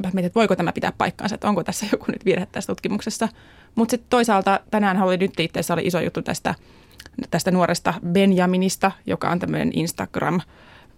miettiä, 0.04 0.26
että 0.26 0.40
voiko 0.40 0.56
tämä 0.56 0.72
pitää 0.72 0.92
paikkaansa, 0.98 1.36
että 1.36 1.50
onko 1.50 1.64
tässä 1.64 1.86
joku 1.92 2.06
nyt 2.12 2.26
virhe 2.26 2.46
tässä 2.46 2.68
tutkimuksessa. 2.74 3.30
Mutta 3.76 3.92
sitten 3.92 4.10
toisaalta 4.10 4.60
tänään 4.72 5.02
oli 5.02 5.18
nyt 5.18 5.40
itse 5.40 5.74
oli 5.74 5.88
iso 5.88 6.00
juttu 6.00 6.22
tästä, 6.22 6.56
tästä 7.32 7.52
nuoresta 7.52 7.94
Benjaminista, 8.08 8.92
joka 9.06 9.30
on 9.30 9.40
tämmöinen 9.40 9.72
Instagram 9.74 10.42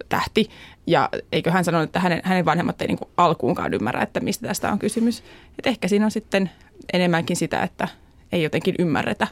tähti. 0.10 0.50
Ja 0.88 1.10
eikö 1.32 1.52
hän 1.52 1.66
sanonut, 1.66 1.90
että 1.90 2.00
hänen, 2.00 2.22
hänen 2.24 2.46
vanhemmat 2.46 2.82
ei 2.82 2.88
niin 2.88 2.98
kuin 2.98 3.10
alkuunkaan 3.18 3.74
ymmärrä, 3.74 4.02
että 4.02 4.20
mistä 4.20 4.48
tästä 4.48 4.72
on 4.72 4.80
kysymys. 4.80 5.24
Et 5.60 5.68
ehkä 5.68 5.88
siinä 5.88 6.06
on 6.06 6.12
sitten 6.12 6.52
enemmänkin 6.94 7.36
sitä, 7.36 7.64
että 7.64 7.88
ei 8.32 8.44
jotenkin 8.44 8.76
ymmärretä. 8.80 9.28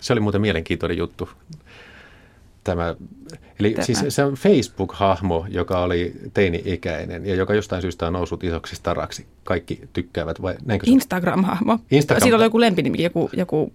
Se 0.00 0.12
oli 0.12 0.20
muuten 0.20 0.40
mielenkiintoinen 0.40 0.98
juttu. 0.98 1.28
Tämä, 2.64 2.94
eli 3.60 3.70
Tämä. 3.70 3.84
siis 3.84 4.04
se 4.08 4.24
on 4.24 4.34
Facebook-hahmo, 4.34 5.46
joka 5.48 5.78
oli 5.78 6.12
teini-ikäinen 6.34 7.26
ja 7.26 7.34
joka 7.34 7.54
jostain 7.54 7.82
syystä 7.82 8.06
on 8.06 8.12
noussut 8.12 8.44
isoksi 8.44 8.76
staraksi. 8.76 9.26
Kaikki 9.44 9.80
tykkäävät 9.92 10.42
vai 10.42 10.54
näinkö 10.64 10.86
Instagram-hahmo. 10.90 11.78
Instagram. 11.90 12.22
Siinä 12.22 12.36
oli 12.36 12.44
joku 12.44 12.60
lempinimi, 12.60 13.02
joku, 13.02 13.30
joku 13.32 13.72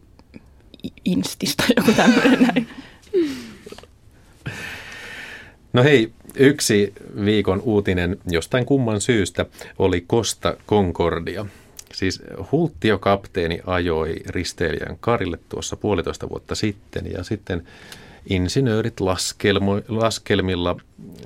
Instista, 1.05 1.63
joku 1.77 1.91
tämmöinen 1.91 2.41
näin. 2.41 2.67
No 5.73 5.83
hei, 5.83 6.11
yksi 6.35 6.93
viikon 7.25 7.61
uutinen 7.61 8.17
jostain 8.29 8.65
kumman 8.65 9.01
syystä 9.01 9.45
oli 9.79 10.01
Costa 10.01 10.57
Concordia– 10.67 11.45
Siis 11.93 12.23
Hulttio-kapteeni 12.51 13.61
ajoi 13.65 14.15
risteilijän 14.25 14.97
Karille 14.99 15.39
tuossa 15.49 15.75
puolitoista 15.75 16.29
vuotta 16.29 16.55
sitten 16.55 17.11
ja 17.11 17.23
sitten 17.23 17.67
insinöörit 18.29 18.99
laskelmo, 18.99 19.81
laskelmilla 19.87 20.75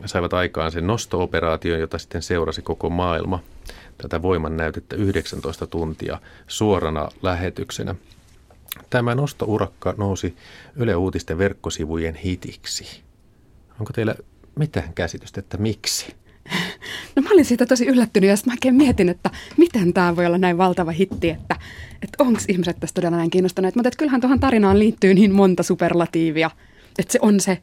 saivat 0.05 0.33
aikaan 0.33 0.71
sen 0.71 0.87
nosto-operaation, 0.87 1.79
jota 1.79 1.97
sitten 1.97 2.21
seurasi 2.21 2.61
koko 2.61 2.89
maailma. 2.89 3.39
Tätä 3.97 4.21
voiman 4.21 4.57
näytettä 4.57 4.95
19 4.95 5.67
tuntia 5.67 6.19
suorana 6.47 7.09
lähetyksenä. 7.21 7.95
Tämä 8.89 9.15
nostourakka 9.15 9.93
nousi 9.97 10.35
Yle 10.75 10.95
Uutisten 10.95 11.37
verkkosivujen 11.37 12.15
hitiksi. 12.15 13.01
Onko 13.79 13.93
teillä 13.93 14.15
mitään 14.55 14.93
käsitystä, 14.93 15.39
että 15.39 15.57
miksi? 15.57 16.15
No 17.15 17.21
mä 17.21 17.29
olin 17.31 17.45
siitä 17.45 17.65
tosi 17.65 17.85
yllättynyt 17.85 18.29
ja 18.29 18.35
sitten 18.35 18.73
mä 18.73 18.83
mietin, 18.83 19.09
että 19.09 19.29
miten 19.57 19.93
tämä 19.93 20.15
voi 20.15 20.25
olla 20.25 20.37
näin 20.37 20.57
valtava 20.57 20.91
hitti, 20.91 21.29
että, 21.29 21.55
että 22.01 22.23
onko 22.23 22.39
ihmiset 22.47 22.79
tästä 22.79 23.01
todella 23.01 23.17
näin 23.17 23.29
kiinnostuneet. 23.29 23.75
Mutta 23.75 23.89
kyllähän 23.97 24.21
tuohon 24.21 24.39
tarinaan 24.39 24.79
liittyy 24.79 25.13
niin 25.13 25.31
monta 25.31 25.63
superlatiivia, 25.63 26.51
että 26.99 27.11
se 27.11 27.19
on 27.21 27.39
se 27.39 27.57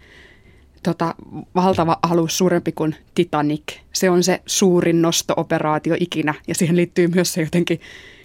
tota, 0.82 1.14
valtava 1.54 1.98
alus 2.02 2.38
suurempi 2.38 2.72
kuin 2.72 2.94
Titanic. 3.14 3.62
Se 3.92 4.10
on 4.10 4.22
se 4.22 4.42
suurin 4.46 5.02
nosto-operaatio 5.02 5.96
ikinä 6.00 6.34
ja 6.48 6.54
siihen 6.54 6.76
liittyy 6.76 7.08
myös 7.08 7.32
se 7.32 7.40
jotenkin 7.40 7.80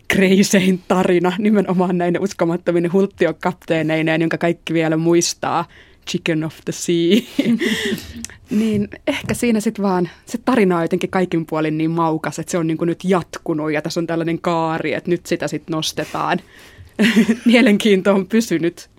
kreisein 0.08 0.82
tarina 0.88 1.34
nimenomaan 1.40 1.98
näin 1.98 2.20
uskomattominen 2.20 2.94
hulttiokapteeneineen, 2.94 4.22
jonka 4.22 4.38
kaikki 4.38 4.74
vielä 4.74 4.98
muistaa– 4.98 5.66
Chicken 6.08 6.44
of 6.44 6.56
the 6.66 6.72
Sea. 6.72 7.22
niin 8.60 8.88
ehkä 9.08 9.34
siinä 9.34 9.60
sitten 9.60 9.84
vaan, 9.84 10.10
se 10.26 10.38
tarina 10.38 10.78
on 10.78 10.82
jotenkin 10.82 11.10
kaikin 11.10 11.46
puolin 11.46 11.78
niin 11.78 11.92
maukas, 11.92 12.40
että 12.40 12.52
se 12.52 12.58
on 12.58 12.68
niin 12.68 12.78
kuin 12.78 12.88
nyt 12.88 13.04
jatkunut 13.04 13.72
ja 13.72 13.82
tässä 13.82 14.00
on 14.00 14.08
tällainen 14.08 14.42
kaari, 14.42 14.94
että 14.94 15.10
nyt 15.10 15.26
sitä 15.26 15.48
sitten 15.48 15.74
nostetaan. 15.74 16.40
Mielenkiinto 17.46 18.14
on 18.14 18.28
pysynyt. 18.28 18.90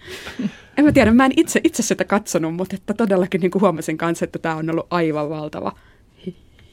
En 0.76 0.84
mä 0.84 0.92
tiedä, 0.92 1.12
mä 1.12 1.26
en 1.26 1.32
itse, 1.36 1.60
itse 1.64 1.82
sitä 1.82 2.04
katsonut, 2.04 2.54
mutta 2.54 2.76
että 2.76 2.94
todellakin 2.94 3.40
niin 3.40 3.50
kuin 3.50 3.62
huomasin 3.62 3.98
kanssa, 3.98 4.24
että 4.24 4.38
tämä 4.38 4.56
on 4.56 4.70
ollut 4.70 4.86
aivan 4.90 5.30
valtava 5.30 5.72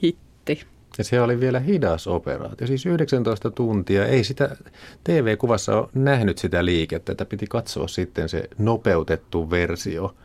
hitti. 0.03 0.65
Ja 0.97 1.03
se 1.03 1.21
oli 1.21 1.39
vielä 1.39 1.59
hidas 1.59 2.07
operaatio, 2.07 2.67
siis 2.67 2.85
19 2.85 3.51
tuntia. 3.51 4.05
Ei 4.05 4.23
sitä 4.23 4.55
TV-kuvassa 5.03 5.77
ole 5.77 5.89
nähnyt 5.93 6.37
sitä 6.37 6.65
liikettä, 6.65 7.11
että 7.11 7.25
piti 7.25 7.47
katsoa 7.47 7.87
sitten 7.87 8.29
se 8.29 8.49
nopeutettu 8.57 9.49
versio. 9.49 10.15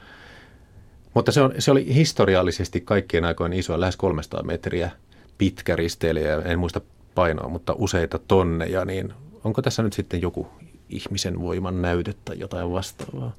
Mutta 1.15 1.33
se, 1.33 1.41
on, 1.41 1.55
se 1.59 1.71
oli 1.71 1.95
historiallisesti 1.95 2.81
kaikkien 2.81 3.25
aikojen 3.25 3.53
iso, 3.53 3.81
lähes 3.81 3.97
300 3.97 4.43
metriä 4.43 4.91
pitkä 5.39 5.77
risteilijä, 5.77 6.43
en 6.45 6.59
muista 6.59 6.81
painoa, 7.15 7.49
mutta 7.49 7.75
useita 7.79 8.19
tonneja, 8.19 8.85
niin 8.85 9.13
onko 9.45 9.63
tässä 9.63 9.83
nyt 9.83 9.93
sitten 9.93 10.23
joku 10.23 10.47
ihmisen 10.89 11.41
voiman 11.41 11.83
näytettä 11.83 12.35
jotain 12.35 12.73
vastaavaa? 12.73 13.33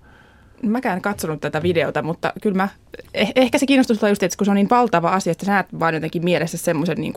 mäkään 0.63 1.01
katsonut 1.01 1.41
tätä 1.41 1.63
videota, 1.63 2.01
mutta 2.01 2.33
kyllä 2.41 2.55
mä, 2.55 2.69
eh, 3.13 3.31
ehkä 3.35 3.57
se 3.57 3.65
kiinnostus 3.65 4.03
on 4.03 4.09
just, 4.09 4.23
että 4.23 4.37
kun 4.37 4.45
se 4.45 4.51
on 4.51 4.55
niin 4.55 4.69
valtava 4.69 5.09
asia, 5.09 5.31
että 5.31 5.45
sä 5.45 5.51
näet 5.51 5.79
vaan 5.79 5.93
jotenkin 5.93 6.23
mielessä 6.23 6.57
semmoisen 6.57 6.97
niin 6.97 7.13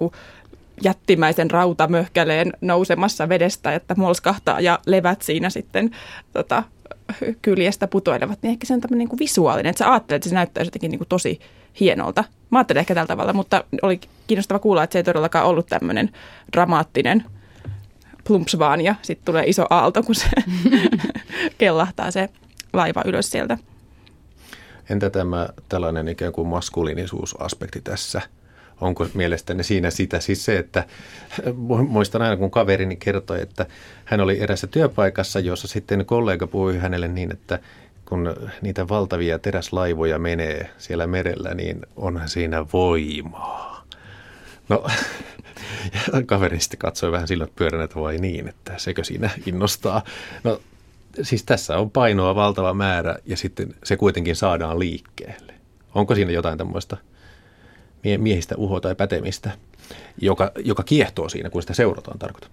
jättimäisen 0.82 1.50
rautamöhkäleen 1.50 2.52
nousemassa 2.60 3.28
vedestä, 3.28 3.74
että 3.74 3.94
molskahtaa 3.96 4.60
ja 4.60 4.78
levät 4.86 5.22
siinä 5.22 5.50
sitten 5.50 5.90
tota, 6.32 6.62
kyljestä 7.42 7.88
putoilevat, 7.88 8.38
niin 8.42 8.50
ehkä 8.50 8.66
se 8.66 8.74
on 8.74 8.80
tämmöinen 8.80 8.98
niin 8.98 9.08
kuin 9.08 9.18
visuaalinen, 9.18 9.70
että 9.70 9.78
sä 9.78 9.92
ajattelet, 9.92 10.18
että 10.18 10.28
se 10.28 10.34
näyttää 10.34 10.64
jotenkin 10.64 10.90
niin 10.90 10.98
kuin 10.98 11.08
tosi 11.08 11.40
hienolta. 11.80 12.24
Mä 12.50 12.58
ajattelin 12.58 12.80
ehkä 12.80 12.94
tällä 12.94 13.06
tavalla, 13.06 13.32
mutta 13.32 13.64
oli 13.82 14.00
kiinnostava 14.26 14.58
kuulla, 14.58 14.82
että 14.82 14.92
se 14.92 14.98
ei 14.98 15.04
todellakaan 15.04 15.46
ollut 15.46 15.66
tämmöinen 15.66 16.10
dramaattinen 16.52 17.24
plumps 18.26 18.58
vaan 18.58 18.80
ja 18.80 18.94
sitten 19.02 19.24
tulee 19.24 19.44
iso 19.46 19.66
aalto, 19.70 20.02
kun 20.02 20.14
se 20.14 20.28
kellahtaa 21.58 22.10
se 22.10 22.28
laiva 22.72 23.02
ylös 23.04 23.30
sieltä. 23.30 23.58
Entä 24.90 25.10
tämä 25.10 25.48
tällainen 25.68 26.08
ikään 26.08 26.32
kuin 26.32 26.48
maskuliinisuusaspekti 26.48 27.80
tässä? 27.80 28.22
Onko 28.80 29.06
mielestäni 29.14 29.64
siinä 29.64 29.90
sitä 29.90 30.20
siis 30.20 30.44
se, 30.44 30.58
että 30.58 30.84
muistan 31.88 32.22
aina 32.22 32.36
kun 32.36 32.50
kaverini 32.50 32.96
kertoi, 32.96 33.42
että 33.42 33.66
hän 34.04 34.20
oli 34.20 34.40
erässä 34.40 34.66
työpaikassa, 34.66 35.40
jossa 35.40 35.68
sitten 35.68 36.06
kollega 36.06 36.46
puhui 36.46 36.78
hänelle 36.78 37.08
niin, 37.08 37.32
että 37.32 37.58
kun 38.04 38.34
niitä 38.62 38.88
valtavia 38.88 39.38
teräslaivoja 39.38 40.18
menee 40.18 40.70
siellä 40.78 41.06
merellä, 41.06 41.54
niin 41.54 41.80
onhan 41.96 42.28
siinä 42.28 42.66
voimaa. 42.72 43.84
No, 44.68 44.86
ja 46.12 46.22
kaveri 46.26 46.60
sitten 46.60 46.78
katsoi 46.78 47.12
vähän 47.12 47.28
silloin 47.28 47.50
pyörän, 47.56 47.80
että 47.80 48.00
vai 48.00 48.18
niin, 48.18 48.48
että 48.48 48.74
sekö 48.76 49.04
siinä 49.04 49.30
innostaa. 49.46 50.02
No 50.44 50.60
siis 51.22 51.44
tässä 51.44 51.78
on 51.78 51.90
painoa 51.90 52.34
valtava 52.34 52.74
määrä 52.74 53.16
ja 53.26 53.36
sitten 53.36 53.74
se 53.84 53.96
kuitenkin 53.96 54.36
saadaan 54.36 54.78
liikkeelle. 54.78 55.54
Onko 55.94 56.14
siinä 56.14 56.32
jotain 56.32 56.58
tämmöistä 56.58 56.96
miehistä 58.18 58.54
uhoa 58.56 58.80
tai 58.80 58.94
pätemistä, 58.94 59.50
joka, 60.20 60.52
joka 60.64 60.82
kiehtoo 60.82 61.28
siinä, 61.28 61.50
kun 61.50 61.62
sitä 61.62 61.74
seurataan 61.74 62.18
tarkoitan? 62.18 62.50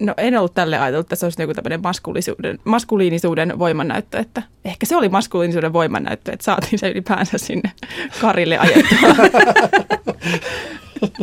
No 0.00 0.14
en 0.16 0.38
ollut 0.38 0.54
tälle 0.54 0.78
ajatellut, 0.78 1.04
että 1.04 1.16
se 1.16 1.26
olisi 1.26 1.42
joku 1.42 1.54
tämmöinen 1.54 1.82
maskuliinisuuden, 1.82 2.58
maskuliinisuuden 2.64 3.58
voimannäyttö, 3.58 4.18
että 4.18 4.42
ehkä 4.64 4.86
se 4.86 4.96
oli 4.96 5.08
maskuliinisuuden 5.08 5.72
voimannäyttö, 5.72 6.32
että 6.32 6.44
saatiin 6.44 6.78
se 6.78 6.90
ylipäänsä 6.90 7.38
sinne 7.38 7.72
Karille 8.20 8.58
ajettua. 8.58 8.98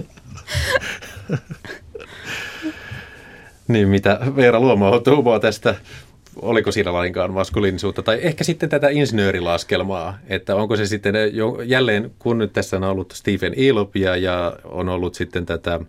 niin, 3.68 3.88
mitä 3.88 4.20
Veera 4.36 4.60
Luoma 4.60 5.00
tuumaa 5.00 5.40
tästä 5.40 5.76
oliko 6.42 6.72
siinä 6.72 6.94
lainkaan 6.94 7.34
maskuliinisuutta, 7.34 8.02
tai 8.02 8.20
ehkä 8.22 8.44
sitten 8.44 8.70
tätä 8.70 8.90
insinöörilaskelmaa, 8.90 10.18
että 10.28 10.56
onko 10.56 10.76
se 10.76 10.86
sitten 10.86 11.16
jo, 11.34 11.62
jälleen, 11.62 12.12
kun 12.20 12.38
nyt 12.38 12.54
tässä 12.54 12.78
on 12.78 12.84
ollut 12.84 13.12
Stephen 13.12 13.54
Elopia 13.58 14.16
ja 14.16 14.58
on 14.64 14.90
ollut 14.90 15.16
sitten 15.16 15.46
tätä 15.46 15.80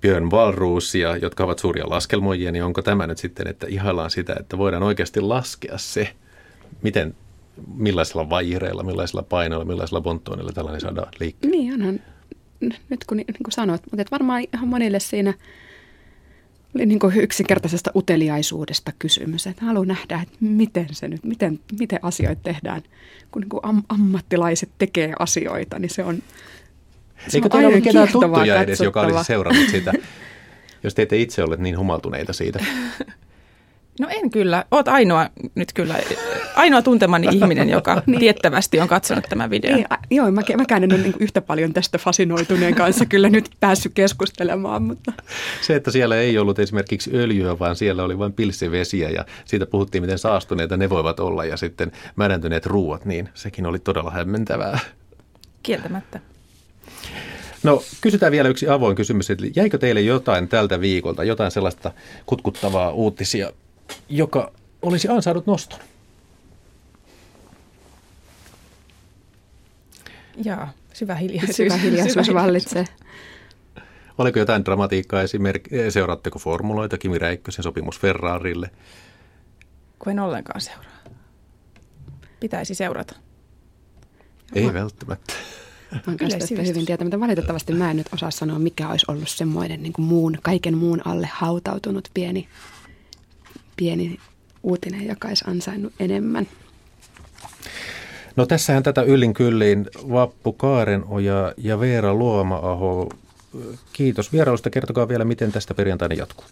Björn 0.00 0.30
Walrusia, 0.30 1.16
jotka 1.16 1.44
ovat 1.44 1.58
suuria 1.58 1.90
laskelmoijia, 1.90 2.52
niin 2.52 2.64
onko 2.64 2.82
tämä 2.82 3.06
nyt 3.06 3.18
sitten, 3.18 3.46
että 3.46 3.66
ihaillaan 3.70 4.10
sitä, 4.10 4.36
että 4.40 4.58
voidaan 4.58 4.82
oikeasti 4.82 5.20
laskea 5.20 5.78
se, 5.78 6.08
miten, 6.82 7.14
millaisilla 7.74 8.30
vaireilla, 8.30 8.82
millaisilla 8.82 9.22
painoilla, 9.22 9.64
millaisilla 9.64 10.00
bonttoonilla 10.00 10.52
tällainen 10.52 10.80
saadaan 10.80 11.12
liikkeelle? 11.20 11.56
Niin, 11.56 11.74
onhan, 11.74 12.00
nyt 12.60 13.04
kun, 13.06 13.16
niin 13.16 13.26
sanoit, 13.48 13.82
mutta 13.90 14.04
varmaan 14.10 14.44
ihan 14.54 14.68
monille 14.68 15.00
siinä– 15.00 15.34
oli 16.74 16.86
niin 16.86 16.98
kuin 16.98 17.20
yksinkertaisesta 17.20 17.90
uteliaisuudesta 17.96 18.92
kysymys, 18.98 19.46
että 19.46 19.64
haluan 19.64 19.88
nähdä, 19.88 20.20
että 20.22 20.36
miten 20.40 20.86
se 20.92 21.08
nyt, 21.08 21.24
miten, 21.24 21.60
miten 21.78 21.98
asioita 22.02 22.42
tehdään. 22.42 22.82
Kun 23.30 23.40
niin 23.40 23.48
kuin 23.48 23.60
am- 23.62 23.82
ammattilaiset 23.88 24.70
tekee 24.78 25.12
asioita, 25.18 25.78
niin 25.78 25.90
se 25.90 26.04
on 26.04 26.22
se 27.28 27.38
Eikö 27.38 27.48
teillä 27.48 27.68
ole 27.68 27.80
ketään 27.80 28.08
tuttuja 28.12 28.62
edes, 28.62 28.80
joka 28.80 29.00
olisi 29.00 29.24
seurannut 29.24 29.68
sitä, 29.70 29.92
jos 30.82 30.94
te 30.94 31.02
ette 31.02 31.16
itse 31.16 31.42
olleet 31.42 31.60
niin 31.60 31.78
humaltuneita 31.78 32.32
siitä? 32.32 32.64
No 34.00 34.08
en 34.10 34.30
kyllä. 34.30 34.64
Oot 34.70 34.88
ainoa 34.88 35.30
nyt 35.54 35.72
kyllä, 35.72 35.94
ainoa 36.54 36.82
tuntemani 36.82 37.26
ihminen, 37.36 37.68
joka 37.68 38.02
niin. 38.06 38.20
tiettävästi 38.20 38.80
on 38.80 38.88
katsonut 38.88 39.24
tämän 39.28 39.50
videon. 39.50 39.76
Niin, 39.76 39.86
joo, 40.10 40.30
mä, 40.30 40.42
mäkään 40.56 40.84
en 40.84 40.94
ole 40.94 41.02
niin 41.02 41.14
yhtä 41.20 41.40
paljon 41.40 41.72
tästä 41.72 41.98
fasinoituneen 41.98 42.74
kanssa 42.74 43.06
kyllä 43.06 43.28
nyt 43.28 43.50
päässyt 43.60 43.92
keskustelemaan. 43.94 44.82
Mutta. 44.82 45.12
Se, 45.60 45.76
että 45.76 45.90
siellä 45.90 46.16
ei 46.16 46.38
ollut 46.38 46.58
esimerkiksi 46.58 47.10
öljyä, 47.14 47.58
vaan 47.58 47.76
siellä 47.76 48.04
oli 48.04 48.18
vain 48.18 48.32
pilssivesiä 48.32 49.10
ja 49.10 49.24
siitä 49.44 49.66
puhuttiin, 49.66 50.02
miten 50.02 50.18
saastuneita 50.18 50.76
ne 50.76 50.90
voivat 50.90 51.20
olla 51.20 51.44
ja 51.44 51.56
sitten 51.56 51.92
mädäntyneet 52.16 52.66
ruuat, 52.66 53.04
niin 53.04 53.28
sekin 53.34 53.66
oli 53.66 53.78
todella 53.78 54.10
hämmentävää. 54.10 54.78
Kieltämättä. 55.62 56.20
No 57.62 57.82
kysytään 58.00 58.32
vielä 58.32 58.48
yksi 58.48 58.68
avoin 58.68 58.96
kysymys. 58.96 59.30
Eli 59.30 59.52
jäikö 59.56 59.78
teille 59.78 60.00
jotain 60.00 60.48
tältä 60.48 60.80
viikolta, 60.80 61.24
jotain 61.24 61.50
sellaista 61.50 61.90
kutkuttavaa 62.26 62.90
uutisia, 62.90 63.52
joka 64.08 64.52
olisi 64.82 65.08
ansainnut 65.08 65.46
noston? 65.46 65.78
Jaa, 70.44 70.72
syvä 70.92 71.14
hiljaisuus. 71.14 71.56
Syvä 71.56 71.76
hiljaisuus 71.76 72.34
vallitsee. 72.34 72.84
Oliko 74.18 74.38
jotain 74.38 74.64
dramatiikkaa 74.64 75.22
esimerkiksi, 75.22 75.90
seuraatteko 75.90 76.38
formuloita, 76.38 76.98
Kimi 76.98 77.18
Räikkösen 77.18 77.62
sopimus 77.62 78.00
Ferrarille? 78.00 78.70
Kun 79.98 80.12
en 80.12 80.18
ollenkaan 80.18 80.60
seuraa. 80.60 80.98
Pitäisi 82.40 82.74
seurata. 82.74 83.14
Ei 84.54 84.66
mä... 84.66 84.74
välttämättä. 84.74 85.34
Mä 85.92 86.00
oon 86.06 86.66
hyvin 86.66 86.86
tietää, 86.86 87.04
mutta 87.04 87.20
valitettavasti 87.20 87.72
mä 87.72 87.90
en 87.90 87.96
nyt 87.96 88.08
osaa 88.12 88.30
sanoa, 88.30 88.58
mikä 88.58 88.88
olisi 88.88 89.06
ollut 89.08 89.28
semmoinen 89.28 89.82
niin 89.82 89.92
kuin 89.92 90.06
muun, 90.06 90.38
kaiken 90.42 90.76
muun 90.76 91.06
alle 91.06 91.28
hautautunut 91.32 92.08
pieni 92.14 92.48
pieni 93.80 94.18
uutinen, 94.62 95.06
joka 95.06 95.28
olisi 95.28 95.44
ansainnut 95.46 95.92
enemmän. 96.00 96.46
No 98.36 98.46
tässähän 98.46 98.82
tätä 98.82 99.02
yllin 99.02 99.34
kylliin 99.34 99.86
Vappu 100.10 100.52
Kaarenoja 100.52 101.54
ja 101.56 101.80
Veera 101.80 102.14
Luoma-aho. 102.14 103.08
Kiitos 103.92 104.32
vierailusta. 104.32 104.70
Kertokaa 104.70 105.08
vielä, 105.08 105.24
miten 105.24 105.52
tästä 105.52 105.74
perjantaina 105.74 106.14
jatkuu. 106.14 106.46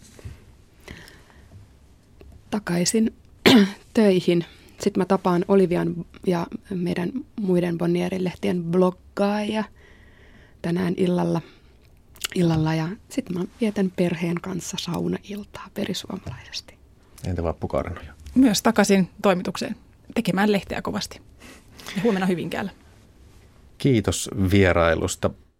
Takaisin 2.51 3.15
töihin. 3.95 4.45
Sitten 4.81 5.01
mä 5.01 5.05
tapaan 5.05 5.45
Olivian 5.49 6.07
ja 6.27 6.47
meidän 6.71 7.13
muiden 7.41 7.79
Bonnierin 7.79 8.25
lehtien 8.25 8.63
bloggaajia 8.65 9.65
tänään 10.63 10.95
illalla. 10.97 11.41
illalla 12.35 12.75
ja 12.75 12.89
sitten 13.09 13.39
mä 13.39 13.45
vietän 13.61 13.93
perheen 13.97 14.41
kanssa 14.41 14.77
saunailtaa 14.81 15.69
perisuomalaisesti. 15.75 16.75
Entä 17.25 17.43
Vappu 17.43 17.69
Karnoja? 17.69 18.13
Myös 18.35 18.63
takaisin 18.63 19.11
toimitukseen 19.23 19.77
tekemään 20.15 20.53
lehteä 20.53 20.83
kovasti. 20.83 21.21
Huomenna 22.03 22.27
Hyvinkäällä. 22.27 22.71
Kiitos 23.79 24.31
vierailusta. 24.51 25.31